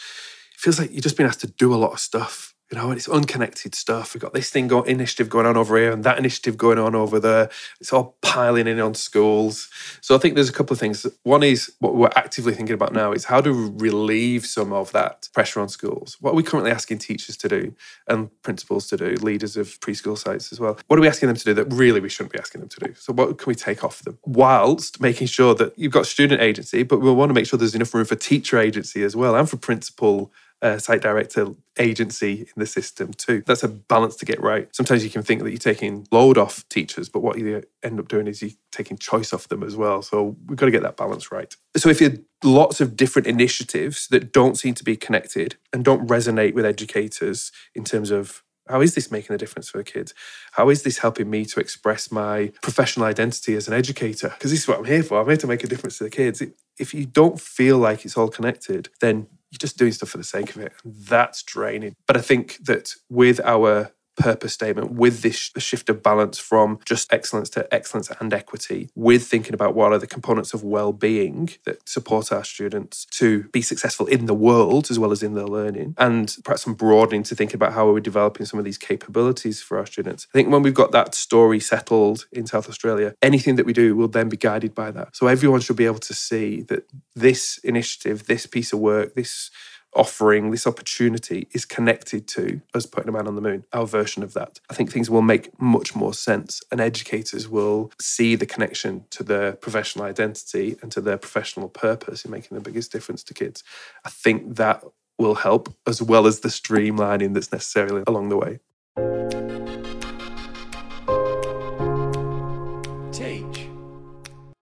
It 0.53 0.59
feels 0.59 0.79
like 0.79 0.91
you've 0.91 1.03
just 1.03 1.17
been 1.17 1.25
asked 1.25 1.41
to 1.41 1.47
do 1.47 1.73
a 1.73 1.75
lot 1.75 1.93
of 1.93 1.99
stuff 1.99 2.50
you 2.71 2.77
know, 2.77 2.91
it's 2.91 3.09
unconnected 3.09 3.75
stuff. 3.75 4.13
We've 4.13 4.21
got 4.21 4.33
this 4.33 4.49
thing 4.49 4.69
going, 4.69 4.89
initiative 4.89 5.29
going 5.29 5.45
on 5.45 5.57
over 5.57 5.77
here 5.77 5.91
and 5.91 6.05
that 6.05 6.17
initiative 6.17 6.57
going 6.57 6.79
on 6.79 6.95
over 6.95 7.19
there. 7.19 7.49
It's 7.81 7.91
all 7.91 8.15
piling 8.21 8.65
in 8.65 8.79
on 8.79 8.93
schools. 8.93 9.69
So 9.99 10.15
I 10.15 10.17
think 10.19 10.35
there's 10.35 10.47
a 10.47 10.53
couple 10.53 10.73
of 10.73 10.79
things. 10.79 11.05
One 11.23 11.43
is 11.43 11.73
what 11.79 11.95
we're 11.95 12.09
actively 12.15 12.53
thinking 12.53 12.73
about 12.73 12.93
now 12.93 13.11
is 13.11 13.25
how 13.25 13.41
to 13.41 13.51
relieve 13.51 14.45
some 14.45 14.71
of 14.71 14.93
that 14.93 15.27
pressure 15.33 15.59
on 15.59 15.67
schools. 15.67 16.15
What 16.21 16.31
are 16.31 16.35
we 16.35 16.43
currently 16.43 16.71
asking 16.71 16.99
teachers 16.99 17.35
to 17.37 17.49
do 17.49 17.75
and 18.07 18.29
principals 18.41 18.87
to 18.87 18.97
do, 18.97 19.15
leaders 19.15 19.57
of 19.57 19.77
preschool 19.81 20.17
sites 20.17 20.53
as 20.53 20.59
well? 20.61 20.79
What 20.87 20.97
are 20.97 21.01
we 21.01 21.09
asking 21.09 21.27
them 21.27 21.35
to 21.35 21.43
do 21.43 21.53
that 21.55 21.65
really 21.73 21.99
we 21.99 22.07
shouldn't 22.07 22.31
be 22.31 22.39
asking 22.39 22.61
them 22.61 22.69
to 22.69 22.79
do? 22.79 22.93
So 22.95 23.11
what 23.11 23.37
can 23.37 23.49
we 23.49 23.55
take 23.55 23.83
off 23.83 24.01
them? 24.03 24.17
Whilst 24.23 25.01
making 25.01 25.27
sure 25.27 25.53
that 25.55 25.77
you've 25.77 25.91
got 25.91 26.05
student 26.05 26.41
agency, 26.41 26.83
but 26.83 27.01
we 27.01 27.11
want 27.11 27.31
to 27.31 27.33
make 27.33 27.47
sure 27.47 27.59
there's 27.59 27.75
enough 27.75 27.93
room 27.93 28.05
for 28.05 28.15
teacher 28.15 28.57
agency 28.57 29.03
as 29.03 29.13
well 29.13 29.35
and 29.35 29.49
for 29.49 29.57
principal 29.57 30.31
uh, 30.61 30.77
site 30.77 31.01
director 31.01 31.47
agency 31.79 32.41
in 32.41 32.53
the 32.57 32.65
system 32.65 33.13
too. 33.13 33.43
That's 33.45 33.63
a 33.63 33.67
balance 33.67 34.15
to 34.17 34.25
get 34.25 34.41
right. 34.41 34.73
Sometimes 34.75 35.03
you 35.03 35.09
can 35.09 35.23
think 35.23 35.43
that 35.43 35.49
you're 35.49 35.57
taking 35.57 36.07
load 36.11 36.37
off 36.37 36.67
teachers, 36.69 37.09
but 37.09 37.21
what 37.21 37.37
you 37.39 37.63
end 37.83 37.99
up 37.99 38.07
doing 38.07 38.27
is 38.27 38.41
you're 38.41 38.51
taking 38.71 38.97
choice 38.97 39.33
off 39.33 39.47
them 39.47 39.63
as 39.63 39.75
well. 39.75 40.01
So 40.01 40.35
we've 40.47 40.57
got 40.57 40.67
to 40.67 40.71
get 40.71 40.83
that 40.83 40.97
balance 40.97 41.31
right. 41.31 41.53
So 41.77 41.89
if 41.89 41.99
you 41.99 42.09
have 42.09 42.19
lots 42.43 42.81
of 42.81 42.95
different 42.95 43.27
initiatives 43.27 44.07
that 44.09 44.31
don't 44.31 44.57
seem 44.57 44.73
to 44.75 44.83
be 44.83 44.95
connected 44.95 45.55
and 45.73 45.83
don't 45.83 46.07
resonate 46.07 46.53
with 46.53 46.65
educators 46.65 47.51
in 47.73 47.83
terms 47.83 48.11
of 48.11 48.43
how 48.67 48.81
is 48.81 48.95
this 48.95 49.11
making 49.11 49.33
a 49.33 49.37
difference 49.37 49.69
for 49.69 49.79
the 49.79 49.83
kids? 49.83 50.13
How 50.53 50.69
is 50.69 50.83
this 50.83 50.99
helping 50.99 51.29
me 51.29 51.45
to 51.45 51.59
express 51.59 52.11
my 52.11 52.53
professional 52.61 53.05
identity 53.05 53.55
as 53.55 53.67
an 53.67 53.73
educator? 53.73 54.29
Because 54.29 54.51
this 54.51 54.61
is 54.61 54.67
what 54.67 54.79
I'm 54.79 54.85
here 54.85 55.03
for. 55.03 55.19
I'm 55.19 55.27
here 55.27 55.37
to 55.37 55.47
make 55.47 55.63
a 55.63 55.67
difference 55.67 55.97
to 55.97 56.05
the 56.05 56.09
kids. 56.09 56.41
If 56.77 56.93
you 56.93 57.05
don't 57.05 57.39
feel 57.39 57.77
like 57.77 58.05
it's 58.05 58.15
all 58.15 58.29
connected, 58.29 58.89
then 59.01 59.27
you're 59.51 59.57
just 59.57 59.77
doing 59.77 59.91
stuff 59.91 60.09
for 60.09 60.17
the 60.17 60.23
sake 60.23 60.55
of 60.55 60.61
it. 60.61 60.73
That's 60.85 61.43
draining. 61.43 61.95
But 62.07 62.17
I 62.17 62.21
think 62.21 62.57
that 62.65 62.93
with 63.09 63.39
our 63.43 63.91
purpose 64.15 64.53
statement 64.53 64.91
with 64.91 65.21
this 65.21 65.51
shift 65.57 65.89
of 65.89 66.03
balance 66.03 66.37
from 66.37 66.79
just 66.85 67.11
excellence 67.13 67.49
to 67.49 67.73
excellence 67.73 68.11
and 68.19 68.33
equity 68.33 68.89
with 68.95 69.25
thinking 69.25 69.53
about 69.53 69.73
what 69.73 69.91
are 69.91 69.97
the 69.97 70.07
components 70.07 70.53
of 70.53 70.63
well-being 70.63 71.49
that 71.65 71.87
support 71.87 72.31
our 72.31 72.43
students 72.43 73.05
to 73.05 73.43
be 73.49 73.61
successful 73.61 74.05
in 74.07 74.25
the 74.25 74.33
world 74.33 74.91
as 74.91 74.99
well 74.99 75.11
as 75.11 75.23
in 75.23 75.33
their 75.33 75.45
learning 75.45 75.95
and 75.97 76.37
perhaps 76.43 76.63
some 76.63 76.73
broadening 76.73 77.23
to 77.23 77.35
think 77.35 77.53
about 77.53 77.73
how 77.73 77.87
are 77.87 77.93
we're 77.93 77.99
developing 77.99 78.45
some 78.45 78.59
of 78.59 78.65
these 78.65 78.77
capabilities 78.77 79.61
for 79.61 79.77
our 79.77 79.85
students. 79.85 80.27
I 80.33 80.37
think 80.37 80.49
when 80.49 80.61
we've 80.61 80.73
got 80.73 80.91
that 80.91 81.15
story 81.15 81.59
settled 81.59 82.25
in 82.31 82.45
south 82.45 82.67
australia 82.69 83.15
anything 83.21 83.55
that 83.55 83.65
we 83.65 83.73
do 83.73 83.95
will 83.95 84.07
then 84.07 84.29
be 84.29 84.37
guided 84.37 84.75
by 84.75 84.91
that. 84.91 85.15
So 85.15 85.27
everyone 85.27 85.61
should 85.61 85.77
be 85.77 85.85
able 85.85 85.99
to 85.99 86.13
see 86.13 86.61
that 86.63 86.83
this 87.15 87.59
initiative 87.63 88.27
this 88.27 88.45
piece 88.45 88.73
of 88.73 88.79
work 88.79 89.15
this 89.15 89.51
offering, 89.93 90.51
this 90.51 90.65
opportunity 90.65 91.47
is 91.51 91.65
connected 91.65 92.27
to 92.29 92.61
us 92.73 92.85
putting 92.85 93.09
a 93.09 93.11
man 93.11 93.27
on 93.27 93.35
the 93.35 93.41
moon, 93.41 93.65
our 93.73 93.85
version 93.85 94.23
of 94.23 94.33
that. 94.33 94.59
I 94.69 94.73
think 94.73 94.91
things 94.91 95.09
will 95.09 95.21
make 95.21 95.59
much 95.59 95.95
more 95.95 96.13
sense 96.13 96.61
and 96.71 96.79
educators 96.79 97.47
will 97.47 97.91
see 97.99 98.35
the 98.35 98.45
connection 98.45 99.05
to 99.11 99.23
their 99.23 99.53
professional 99.53 100.05
identity 100.05 100.77
and 100.81 100.91
to 100.91 101.01
their 101.01 101.17
professional 101.17 101.69
purpose 101.69 102.25
in 102.25 102.31
making 102.31 102.55
the 102.55 102.63
biggest 102.63 102.91
difference 102.91 103.23
to 103.23 103.33
kids. 103.33 103.63
I 104.05 104.09
think 104.09 104.55
that 104.55 104.83
will 105.17 105.35
help 105.35 105.73
as 105.85 106.01
well 106.01 106.25
as 106.25 106.39
the 106.39 106.49
streamlining 106.49 107.33
that's 107.33 107.51
necessarily 107.51 108.03
along 108.07 108.29
the 108.29 108.37
way. 108.37 108.59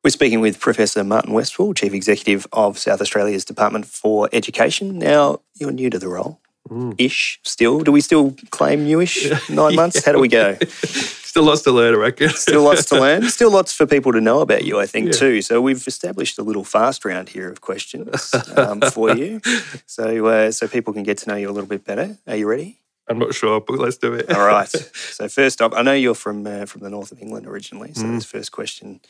We're 0.10 0.14
speaking 0.14 0.40
with 0.42 0.60
Professor 0.60 1.04
Martin 1.04 1.34
Westwell, 1.34 1.76
Chief 1.76 1.94
Executive 1.94 2.48
of 2.52 2.80
South 2.80 3.00
Australia's 3.00 3.46
Department 3.46 3.86
for 3.86 4.28
Education. 4.34 4.98
Now, 4.98 5.42
you're 5.54 5.72
new 5.72 5.92
to 5.92 6.00
the 6.00 6.08
role. 6.08 6.40
Mm. 6.68 6.96
Ish, 6.98 7.40
still. 7.44 7.82
Do 7.82 7.92
we 7.92 8.02
still 8.02 8.36
claim 8.50 8.88
newish? 8.88 9.30
Nine 9.52 9.76
months? 9.76 10.04
How 10.04 10.14
do 10.14 10.18
we 10.18 10.28
go? 10.28 10.58
still 10.82 11.44
lots 11.44 11.62
to 11.62 11.72
learn, 11.72 11.94
I 11.94 11.98
reckon. 11.98 12.30
still 12.30 12.64
lots 12.64 12.86
to 12.86 13.00
learn. 13.00 13.22
Still 13.30 13.52
lots 13.52 13.72
for 13.72 13.86
people 13.86 14.12
to 14.14 14.20
know 14.20 14.42
about 14.42 14.66
you, 14.66 14.80
I 14.80 14.88
think, 14.88 15.14
yeah. 15.14 15.20
too. 15.20 15.42
So 15.44 15.62
we've 15.62 15.86
established 15.86 16.40
a 16.40 16.42
little 16.42 16.64
fast 16.64 17.06
round 17.06 17.30
here 17.30 17.52
of 17.52 17.62
questions 17.62 18.34
um, 18.58 18.82
for 18.82 19.16
you, 19.16 19.42
so 19.86 20.26
uh, 20.26 20.52
so 20.52 20.68
people 20.68 20.92
can 20.92 21.04
get 21.04 21.20
to 21.20 21.30
know 21.30 21.36
you 21.36 21.52
a 21.52 21.54
little 21.54 21.70
bit 21.70 21.86
better. 21.86 22.18
Are 22.26 22.36
you 22.36 22.50
ready? 22.50 22.80
I'm 23.08 23.20
not 23.20 23.36
sure, 23.36 23.62
but 23.62 23.78
let's 23.78 23.98
do 23.98 24.14
it. 24.14 24.32
All 24.32 24.46
right. 24.46 24.70
So 24.70 25.28
first 25.28 25.62
up, 25.62 25.74
I 25.76 25.84
know 25.84 25.94
you're 25.94 26.16
from 26.16 26.48
uh, 26.48 26.66
from 26.66 26.82
the 26.82 26.90
north 26.90 27.12
of 27.12 27.22
England 27.22 27.46
originally. 27.46 27.94
So 27.94 28.06
mm. 28.06 28.16
this 28.16 28.26
first 28.26 28.52
question 28.52 29.02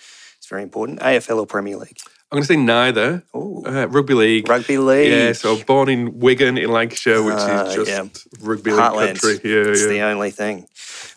very 0.50 0.64
important. 0.64 1.00
AFL 1.00 1.40
or 1.40 1.46
Premier 1.46 1.78
League? 1.78 1.98
I'm 2.32 2.36
going 2.36 2.44
to 2.44 2.48
say 2.48 2.58
neither. 2.58 3.24
Uh, 3.34 3.88
rugby 3.88 4.14
league. 4.14 4.48
Rugby 4.48 4.78
league. 4.78 5.12
Yeah, 5.12 5.34
so 5.34 5.64
born 5.64 5.90
in 5.90 6.20
Wigan 6.20 6.60
in 6.60 6.70
Lancashire, 6.70 7.24
which 7.24 7.34
uh, 7.36 7.66
is 7.68 7.76
just 7.76 7.90
yeah. 7.90 8.48
rugby 8.48 8.72
league 8.72 8.80
Heartland. 8.80 9.20
country. 9.22 9.52
Yeah, 9.52 9.72
it's 9.72 9.82
yeah. 9.82 9.88
the 9.88 10.02
only 10.02 10.30
thing. 10.30 10.68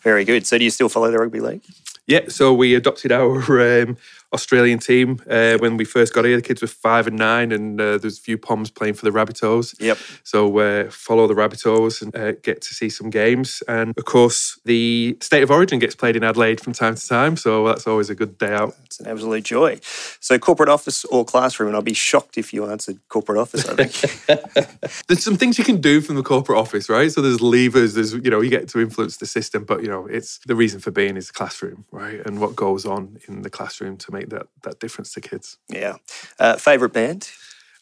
Very 0.03 0.25
good. 0.25 0.47
So 0.47 0.57
do 0.57 0.65
you 0.65 0.71
still 0.71 0.89
follow 0.89 1.11
the 1.11 1.19
rugby 1.19 1.41
league? 1.41 1.63
Yeah, 2.07 2.29
so 2.29 2.55
we 2.55 2.75
adopted 2.75 3.13
our 3.13 3.83
um, 3.83 3.97
Australian 4.33 4.79
team 4.79 5.21
uh, 5.29 5.59
when 5.59 5.77
we 5.77 5.85
first 5.85 6.15
got 6.15 6.25
here. 6.25 6.37
The 6.37 6.43
kids 6.43 6.63
were 6.63 6.69
five 6.69 7.07
and 7.07 7.17
nine, 7.17 7.53
and 7.53 7.81
uh, 7.81 7.99
there's 7.99 8.19
a 8.19 8.21
few 8.21 8.39
Poms 8.39 8.71
playing 8.71 8.95
for 8.95 9.05
the 9.05 9.11
Rabbitohs. 9.11 9.79
Yep. 9.81 9.99
So 10.25 10.59
uh, 10.59 10.91
follow 10.91 11.27
the 11.27 11.35
Rabbitohs 11.35 12.03
and 12.03 12.17
uh, 12.17 12.33
get 12.43 12.61
to 12.63 12.75
see 12.75 12.89
some 12.89 13.11
games. 13.11 13.63
And 13.69 13.95
of 13.97 14.05
course, 14.05 14.59
the 14.65 15.17
State 15.21 15.43
of 15.43 15.51
Origin 15.51 15.79
gets 15.79 15.95
played 15.95 16.17
in 16.17 16.25
Adelaide 16.25 16.61
from 16.61 16.73
time 16.73 16.95
to 16.95 17.07
time, 17.07 17.37
so 17.37 17.67
that's 17.67 17.87
always 17.87 18.11
a 18.11 18.15
good 18.15 18.39
day 18.39 18.53
out. 18.53 18.75
It's 18.85 19.01
an 19.01 19.07
absolute 19.07 19.45
joy. 19.45 19.81
So 20.21 20.39
corporate 20.39 20.69
office 20.69 21.05
or 21.07 21.25
classroom, 21.25 21.69
and 21.69 21.77
I'll 21.77 21.83
be 21.83 21.95
shocked 21.95 22.39
if 22.39 22.53
you 22.53 22.71
answered 22.71 23.01
corporate 23.09 23.39
office. 23.39 23.69
I 23.69 23.75
think 23.75 23.93
there's 25.09 25.23
some 25.23 25.37
things 25.37 25.59
you 25.59 25.65
can 25.65 25.81
do 25.81 26.01
from 26.01 26.17
the 26.17 26.23
corporate 26.23 26.59
office, 26.59 26.89
right? 26.89 27.11
So 27.11 27.21
there's 27.21 27.41
levers. 27.41 27.95
There's 27.95 28.13
you 28.15 28.31
know 28.31 28.41
you 28.41 28.51
get 28.51 28.69
to 28.69 28.81
influence 28.81 29.19
the 29.19 29.27
system, 29.27 29.65
but 29.65 29.83
you 29.83 29.89
know 29.89 30.07
it's 30.07 30.39
the 30.47 30.57
reason 30.57 30.81
for 30.81 30.91
being 30.91 31.17
is 31.17 31.29
the 31.29 31.33
classroom, 31.33 31.85
right? 31.91 32.25
And 32.25 32.41
what 32.41 32.57
goes 32.57 32.85
on 32.85 33.19
in 33.29 33.43
the 33.43 33.51
classroom 33.51 33.97
to 33.99 34.13
make 34.13 34.22
make 34.23 34.31
that 34.31 34.47
that 34.63 34.81
difference 34.81 35.13
to 35.15 35.21
kids. 35.21 35.59
Yeah. 35.69 35.97
Uh, 36.39 36.57
favorite 36.57 36.93
band? 36.93 37.31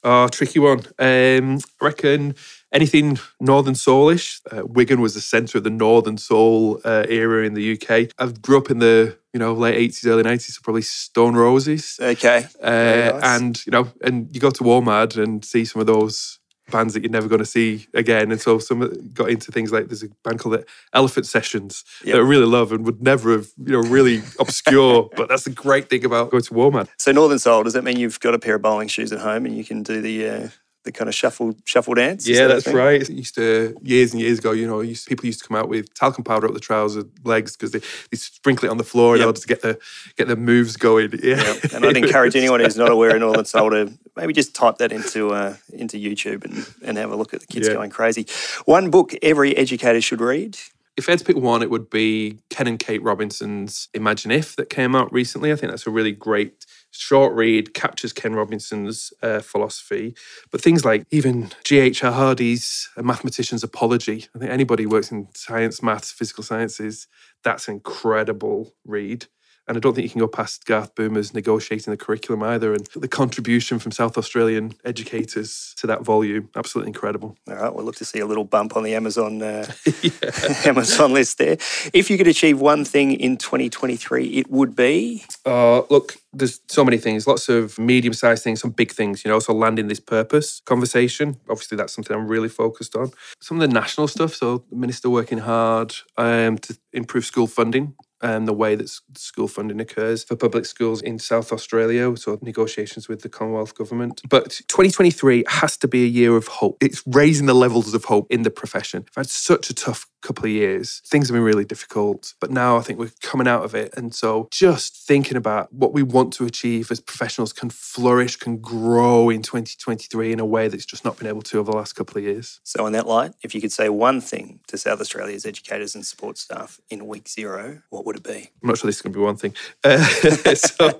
Oh, 0.02 0.28
tricky 0.28 0.58
one. 0.58 0.80
Um, 0.98 1.58
I 1.80 1.84
reckon 1.84 2.34
anything 2.72 3.18
Northern 3.38 3.74
Soulish. 3.74 4.40
Uh, 4.50 4.64
Wigan 4.64 5.00
was 5.02 5.12
the 5.12 5.20
centre 5.20 5.58
of 5.58 5.64
the 5.64 5.70
Northern 5.70 6.16
Soul 6.16 6.80
uh, 6.84 7.04
era 7.08 7.44
in 7.44 7.52
the 7.52 7.72
UK. 7.74 8.10
I 8.18 8.32
grew 8.40 8.56
up 8.56 8.70
in 8.70 8.78
the 8.78 9.18
you 9.34 9.38
know 9.38 9.52
late 9.52 9.76
eighties, 9.76 10.06
early 10.06 10.22
nineties, 10.22 10.56
so 10.56 10.60
probably 10.62 10.82
Stone 10.82 11.34
Roses. 11.34 11.98
Okay. 12.00 12.46
Uh, 12.62 12.70
nice. 12.70 13.22
And 13.22 13.66
you 13.66 13.72
know, 13.72 13.88
and 14.02 14.34
you 14.34 14.40
go 14.40 14.50
to 14.50 14.64
WOMAD 14.64 15.22
and 15.22 15.44
see 15.44 15.64
some 15.64 15.80
of 15.80 15.86
those 15.86 16.39
bands 16.70 16.94
that 16.94 17.02
you're 17.02 17.10
never 17.10 17.28
going 17.28 17.40
to 17.40 17.46
see 17.46 17.86
again. 17.94 18.30
And 18.30 18.40
so 18.40 18.58
some 18.58 19.10
got 19.12 19.30
into 19.30 19.52
things 19.52 19.72
like 19.72 19.88
there's 19.88 20.02
a 20.02 20.08
band 20.24 20.38
called 20.38 20.54
the 20.54 20.66
Elephant 20.92 21.26
Sessions 21.26 21.84
yep. 22.04 22.14
that 22.14 22.20
I 22.20 22.24
really 22.24 22.46
love 22.46 22.72
and 22.72 22.84
would 22.84 23.02
never 23.02 23.32
have, 23.32 23.48
you 23.64 23.72
know, 23.72 23.88
really 23.88 24.22
obscure. 24.38 25.10
but 25.16 25.28
that's 25.28 25.44
the 25.44 25.50
great 25.50 25.88
thing 25.90 26.04
about 26.04 26.30
going 26.30 26.42
to 26.42 26.54
WOMAD. 26.54 26.88
So 26.98 27.12
Northern 27.12 27.38
Soul, 27.38 27.62
does 27.64 27.72
that 27.74 27.84
mean 27.84 27.98
you've 27.98 28.20
got 28.20 28.34
a 28.34 28.38
pair 28.38 28.56
of 28.56 28.62
bowling 28.62 28.88
shoes 28.88 29.12
at 29.12 29.20
home 29.20 29.46
and 29.46 29.56
you 29.56 29.64
can 29.64 29.82
do 29.82 30.00
the 30.00 30.28
uh, 30.28 30.48
the 30.84 30.92
kind 30.92 31.08
of 31.08 31.14
shuffle 31.14 31.54
shuffle 31.64 31.94
dance. 31.94 32.26
Yeah, 32.26 32.46
that 32.46 32.64
that's 32.64 32.74
right. 32.74 33.02
It 33.02 33.10
used 33.10 33.34
to 33.34 33.76
years 33.82 34.12
and 34.12 34.20
years 34.20 34.38
ago. 34.38 34.52
You 34.52 34.66
know, 34.66 34.80
used, 34.80 35.06
people 35.06 35.26
used 35.26 35.42
to 35.42 35.48
come 35.48 35.56
out 35.56 35.68
with 35.68 35.92
talcum 35.94 36.24
powder 36.24 36.46
up 36.46 36.54
the 36.54 36.60
trouser 36.60 37.04
legs 37.24 37.56
because 37.56 37.72
they, 37.72 37.80
they 38.10 38.16
sprinkle 38.16 38.66
it 38.66 38.70
on 38.70 38.78
the 38.78 38.84
floor 38.84 39.16
yep. 39.16 39.22
in 39.22 39.26
order 39.26 39.40
to 39.40 39.46
get 39.46 39.62
the 39.62 39.78
get 40.16 40.28
the 40.28 40.36
moves 40.36 40.76
going. 40.76 41.10
Yeah, 41.22 41.36
yep. 41.36 41.72
and 41.74 41.84
I'd 41.84 41.96
encourage 41.96 42.34
anyone 42.42 42.60
who's 42.60 42.76
not 42.76 42.90
aware 42.90 43.14
of 43.14 43.20
Northern 43.20 43.44
Soul 43.44 43.70
to 43.70 43.92
maybe 44.16 44.32
just 44.32 44.54
type 44.54 44.78
that 44.78 44.92
into 44.92 45.32
uh, 45.32 45.56
into 45.72 45.98
YouTube 45.98 46.44
and 46.44 46.66
and 46.82 46.96
have 46.96 47.12
a 47.12 47.16
look 47.16 47.34
at 47.34 47.40
the 47.40 47.46
kids 47.46 47.68
yeah. 47.68 47.74
going 47.74 47.90
crazy. 47.90 48.26
One 48.64 48.90
book 48.90 49.14
every 49.22 49.56
educator 49.56 50.00
should 50.00 50.20
read. 50.20 50.58
If 50.96 51.08
I 51.08 51.12
had 51.12 51.20
to 51.20 51.24
pick 51.24 51.36
one, 51.36 51.62
it 51.62 51.70
would 51.70 51.88
be 51.88 52.38
Ken 52.50 52.66
and 52.66 52.78
Kate 52.78 53.02
Robinson's 53.02 53.88
Imagine 53.94 54.30
If 54.32 54.56
that 54.56 54.68
came 54.68 54.94
out 54.94 55.10
recently. 55.12 55.52
I 55.52 55.56
think 55.56 55.72
that's 55.72 55.86
a 55.86 55.90
really 55.90 56.12
great 56.12 56.66
short 56.90 57.34
read, 57.34 57.74
captures 57.74 58.12
Ken 58.12 58.34
Robinson's 58.34 59.12
uh, 59.22 59.40
philosophy. 59.40 60.14
But 60.50 60.60
things 60.60 60.84
like 60.84 61.04
even 61.10 61.50
G.H.R. 61.64 62.12
Hardy's 62.12 62.88
A 62.96 63.02
Mathematician's 63.02 63.62
Apology, 63.64 64.26
I 64.34 64.38
think 64.38 64.50
anybody 64.50 64.84
who 64.84 64.90
works 64.90 65.10
in 65.10 65.28
science, 65.34 65.82
maths, 65.82 66.10
physical 66.10 66.44
sciences, 66.44 67.06
that's 67.42 67.68
an 67.68 67.74
incredible 67.74 68.74
read. 68.84 69.26
And 69.70 69.76
I 69.76 69.80
don't 69.80 69.94
think 69.94 70.02
you 70.02 70.10
can 70.10 70.18
go 70.18 70.26
past 70.26 70.64
Garth 70.64 70.96
Boomer's 70.96 71.32
negotiating 71.32 71.92
the 71.92 71.96
curriculum 71.96 72.42
either. 72.42 72.74
And 72.74 72.88
the 72.96 73.06
contribution 73.06 73.78
from 73.78 73.92
South 73.92 74.18
Australian 74.18 74.74
educators 74.84 75.76
to 75.76 75.86
that 75.86 76.02
volume, 76.02 76.50
absolutely 76.56 76.88
incredible. 76.88 77.36
All 77.46 77.54
right, 77.54 77.72
we'll 77.72 77.84
look 77.84 77.94
to 77.96 78.04
see 78.04 78.18
a 78.18 78.26
little 78.26 78.42
bump 78.42 78.76
on 78.76 78.82
the 78.82 78.96
Amazon 78.96 79.40
uh, 79.40 79.72
Amazon 80.64 81.12
list 81.12 81.38
there. 81.38 81.56
If 81.92 82.10
you 82.10 82.18
could 82.18 82.26
achieve 82.26 82.60
one 82.60 82.84
thing 82.84 83.12
in 83.12 83.36
2023, 83.36 84.26
it 84.38 84.50
would 84.50 84.74
be. 84.74 85.24
Uh, 85.46 85.82
look, 85.88 86.16
there's 86.32 86.58
so 86.66 86.84
many 86.84 86.98
things, 86.98 87.28
lots 87.28 87.48
of 87.48 87.78
medium 87.78 88.12
sized 88.12 88.42
things, 88.42 88.60
some 88.60 88.72
big 88.72 88.90
things, 88.90 89.24
you 89.24 89.30
know, 89.30 89.38
so 89.38 89.54
landing 89.54 89.86
this 89.86 90.00
purpose 90.00 90.62
conversation. 90.64 91.36
Obviously, 91.48 91.76
that's 91.76 91.92
something 91.92 92.16
I'm 92.16 92.26
really 92.26 92.48
focused 92.48 92.96
on. 92.96 93.12
Some 93.40 93.60
of 93.60 93.68
the 93.68 93.72
national 93.72 94.08
stuff, 94.08 94.34
so 94.34 94.64
the 94.68 94.74
minister 94.74 95.08
working 95.08 95.38
hard 95.38 95.94
um, 96.16 96.58
to 96.58 96.76
improve 96.92 97.24
school 97.24 97.46
funding 97.46 97.94
and 98.22 98.46
the 98.46 98.52
way 98.52 98.74
that 98.74 98.88
school 99.16 99.48
funding 99.48 99.80
occurs 99.80 100.24
for 100.24 100.36
public 100.36 100.66
schools 100.66 101.00
in 101.02 101.18
South 101.18 101.52
Australia, 101.52 102.16
so 102.16 102.38
negotiations 102.42 103.08
with 103.08 103.22
the 103.22 103.28
Commonwealth 103.28 103.74
Government. 103.74 104.22
But 104.28 104.60
2023 104.68 105.44
has 105.48 105.76
to 105.78 105.88
be 105.88 106.04
a 106.04 106.08
year 106.08 106.36
of 106.36 106.46
hope. 106.46 106.82
It's 106.82 107.02
raising 107.06 107.46
the 107.46 107.54
levels 107.54 107.94
of 107.94 108.04
hope 108.04 108.26
in 108.30 108.42
the 108.42 108.50
profession. 108.50 109.04
I've 109.10 109.22
had 109.22 109.30
such 109.30 109.70
a 109.70 109.74
tough 109.74 110.06
couple 110.20 110.44
of 110.44 110.50
years. 110.50 111.00
Things 111.06 111.28
have 111.28 111.34
been 111.34 111.42
really 111.42 111.64
difficult, 111.64 112.34
but 112.40 112.50
now 112.50 112.76
I 112.76 112.82
think 112.82 112.98
we're 112.98 113.12
coming 113.22 113.48
out 113.48 113.64
of 113.64 113.74
it. 113.74 113.94
And 113.96 114.14
so 114.14 114.48
just 114.50 114.96
thinking 115.06 115.36
about 115.36 115.72
what 115.72 115.92
we 115.92 116.02
want 116.02 116.32
to 116.34 116.44
achieve 116.44 116.90
as 116.90 117.00
professionals 117.00 117.52
can 117.52 117.70
flourish, 117.70 118.36
can 118.36 118.58
grow 118.58 119.30
in 119.30 119.42
2023 119.42 120.32
in 120.32 120.40
a 120.40 120.44
way 120.44 120.68
that's 120.68 120.84
just 120.84 121.04
not 121.04 121.18
been 121.18 121.26
able 121.28 121.42
to 121.42 121.58
over 121.58 121.70
the 121.70 121.76
last 121.76 121.94
couple 121.94 122.18
of 122.18 122.24
years. 122.24 122.60
So, 122.64 122.86
in 122.86 122.92
that 122.92 123.06
light, 123.06 123.32
if 123.42 123.54
you 123.54 123.60
could 123.60 123.72
say 123.72 123.88
one 123.88 124.20
thing 124.20 124.60
to 124.68 124.78
South 124.78 125.00
Australia's 125.00 125.46
educators 125.46 125.94
and 125.94 126.04
support 126.04 126.38
staff 126.38 126.80
in 126.90 127.06
week 127.06 127.28
zero, 127.28 127.82
what 127.90 128.04
would 128.10 128.16
it 128.16 128.24
be? 128.24 128.50
I'm 128.62 128.68
not 128.68 128.78
sure 128.78 128.88
this 128.88 128.96
is 128.96 129.02
going 129.02 129.12
to 129.12 129.18
be 129.18 129.24
one 129.24 129.36
thing. 129.36 129.54
Uh, 129.84 130.02
so, 130.54 130.98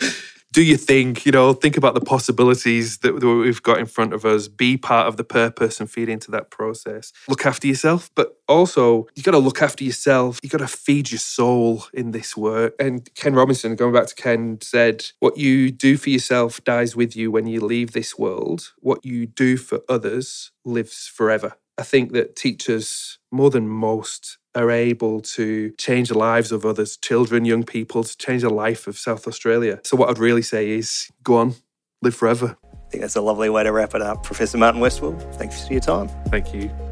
do 0.53 0.62
you 0.62 0.77
think, 0.77 1.27
you 1.27 1.33
know, 1.33 1.53
think 1.53 1.77
about 1.77 1.94
the 1.94 2.01
possibilities 2.01 2.99
that, 2.99 3.14
we've 3.14 3.62
got 3.62 3.79
in 3.79 3.87
front 3.87 4.12
of 4.12 4.25
us, 4.25 4.46
be 4.46 4.77
part 4.77 5.09
of 5.09 5.16
the 5.16 5.25
purpose 5.25 5.81
and 5.81 5.90
feed 5.90 6.09
into 6.09 6.31
that 6.31 6.51
process. 6.51 7.12
Look 7.29 7.46
after 7.46 7.66
yourself, 7.66 8.11
but 8.14 8.37
also 8.49 9.09
you 9.16 9.23
got 9.23 9.33
to 9.33 9.38
look 9.38 9.61
after 9.61 9.85
yourself. 9.85 10.38
You 10.42 10.49
got 10.49 10.59
to 10.59 10.68
feed 10.68 11.11
your 11.11 11.18
soul 11.18 11.85
in 11.92 12.12
this 12.12 12.37
work. 12.37 12.75
And 12.79 13.12
Ken 13.14 13.35
Robinson, 13.35 13.77
going 13.77 13.92
back 13.92 14.07
to 14.07 14.14
Ken, 14.14 14.59
said, 14.61 15.07
What 15.18 15.37
you 15.37 15.70
do 15.73 15.96
for 15.96 16.11
yourself 16.11 16.62
dies 16.64 16.94
with 16.94 17.16
you 17.16 17.31
when 17.31 17.46
you 17.46 17.61
leave 17.61 17.92
this 17.92 18.16
world. 18.16 18.73
What 18.79 19.05
you 19.05 19.27
do 19.27 19.57
for 19.57 19.81
others 19.88 20.53
lives 20.64 21.07
forever. 21.07 21.55
I 21.79 21.83
think 21.83 22.12
that 22.12 22.37
teachers, 22.37 23.18
more 23.33 23.51
than 23.51 23.68
most, 23.68 24.37
are 24.55 24.71
able 24.71 25.21
to 25.21 25.71
change 25.79 26.09
the 26.09 26.19
lives 26.19 26.53
of 26.53 26.67
others, 26.67 26.97
children, 26.97 27.45
young 27.45 27.65
people, 27.65 28.05
to 28.05 28.17
change 28.17 28.43
the 28.43 28.51
life 28.51 28.87
of 28.87 28.99
South 28.99 29.27
Australia. 29.27 29.81
So, 29.85 29.97
what 29.97 30.09
I'd 30.11 30.19
really 30.19 30.43
say 30.43 30.71
is 30.71 31.09
go 31.23 31.37
on, 31.37 31.55
live 32.03 32.15
forever. 32.15 32.57
I 32.65 32.91
think 32.91 33.03
that's 33.03 33.17
a 33.17 33.21
lovely 33.21 33.49
way 33.49 33.63
to 33.63 33.73
wrap 33.73 33.95
it 33.95 34.03
up. 34.03 34.25
Professor 34.25 34.59
Martin 34.59 34.81
Westwell, 34.81 35.17
thanks 35.37 35.67
for 35.67 35.73
your 35.73 35.83
time. 35.83 36.09
Thank 36.29 36.53
you. 36.53 36.89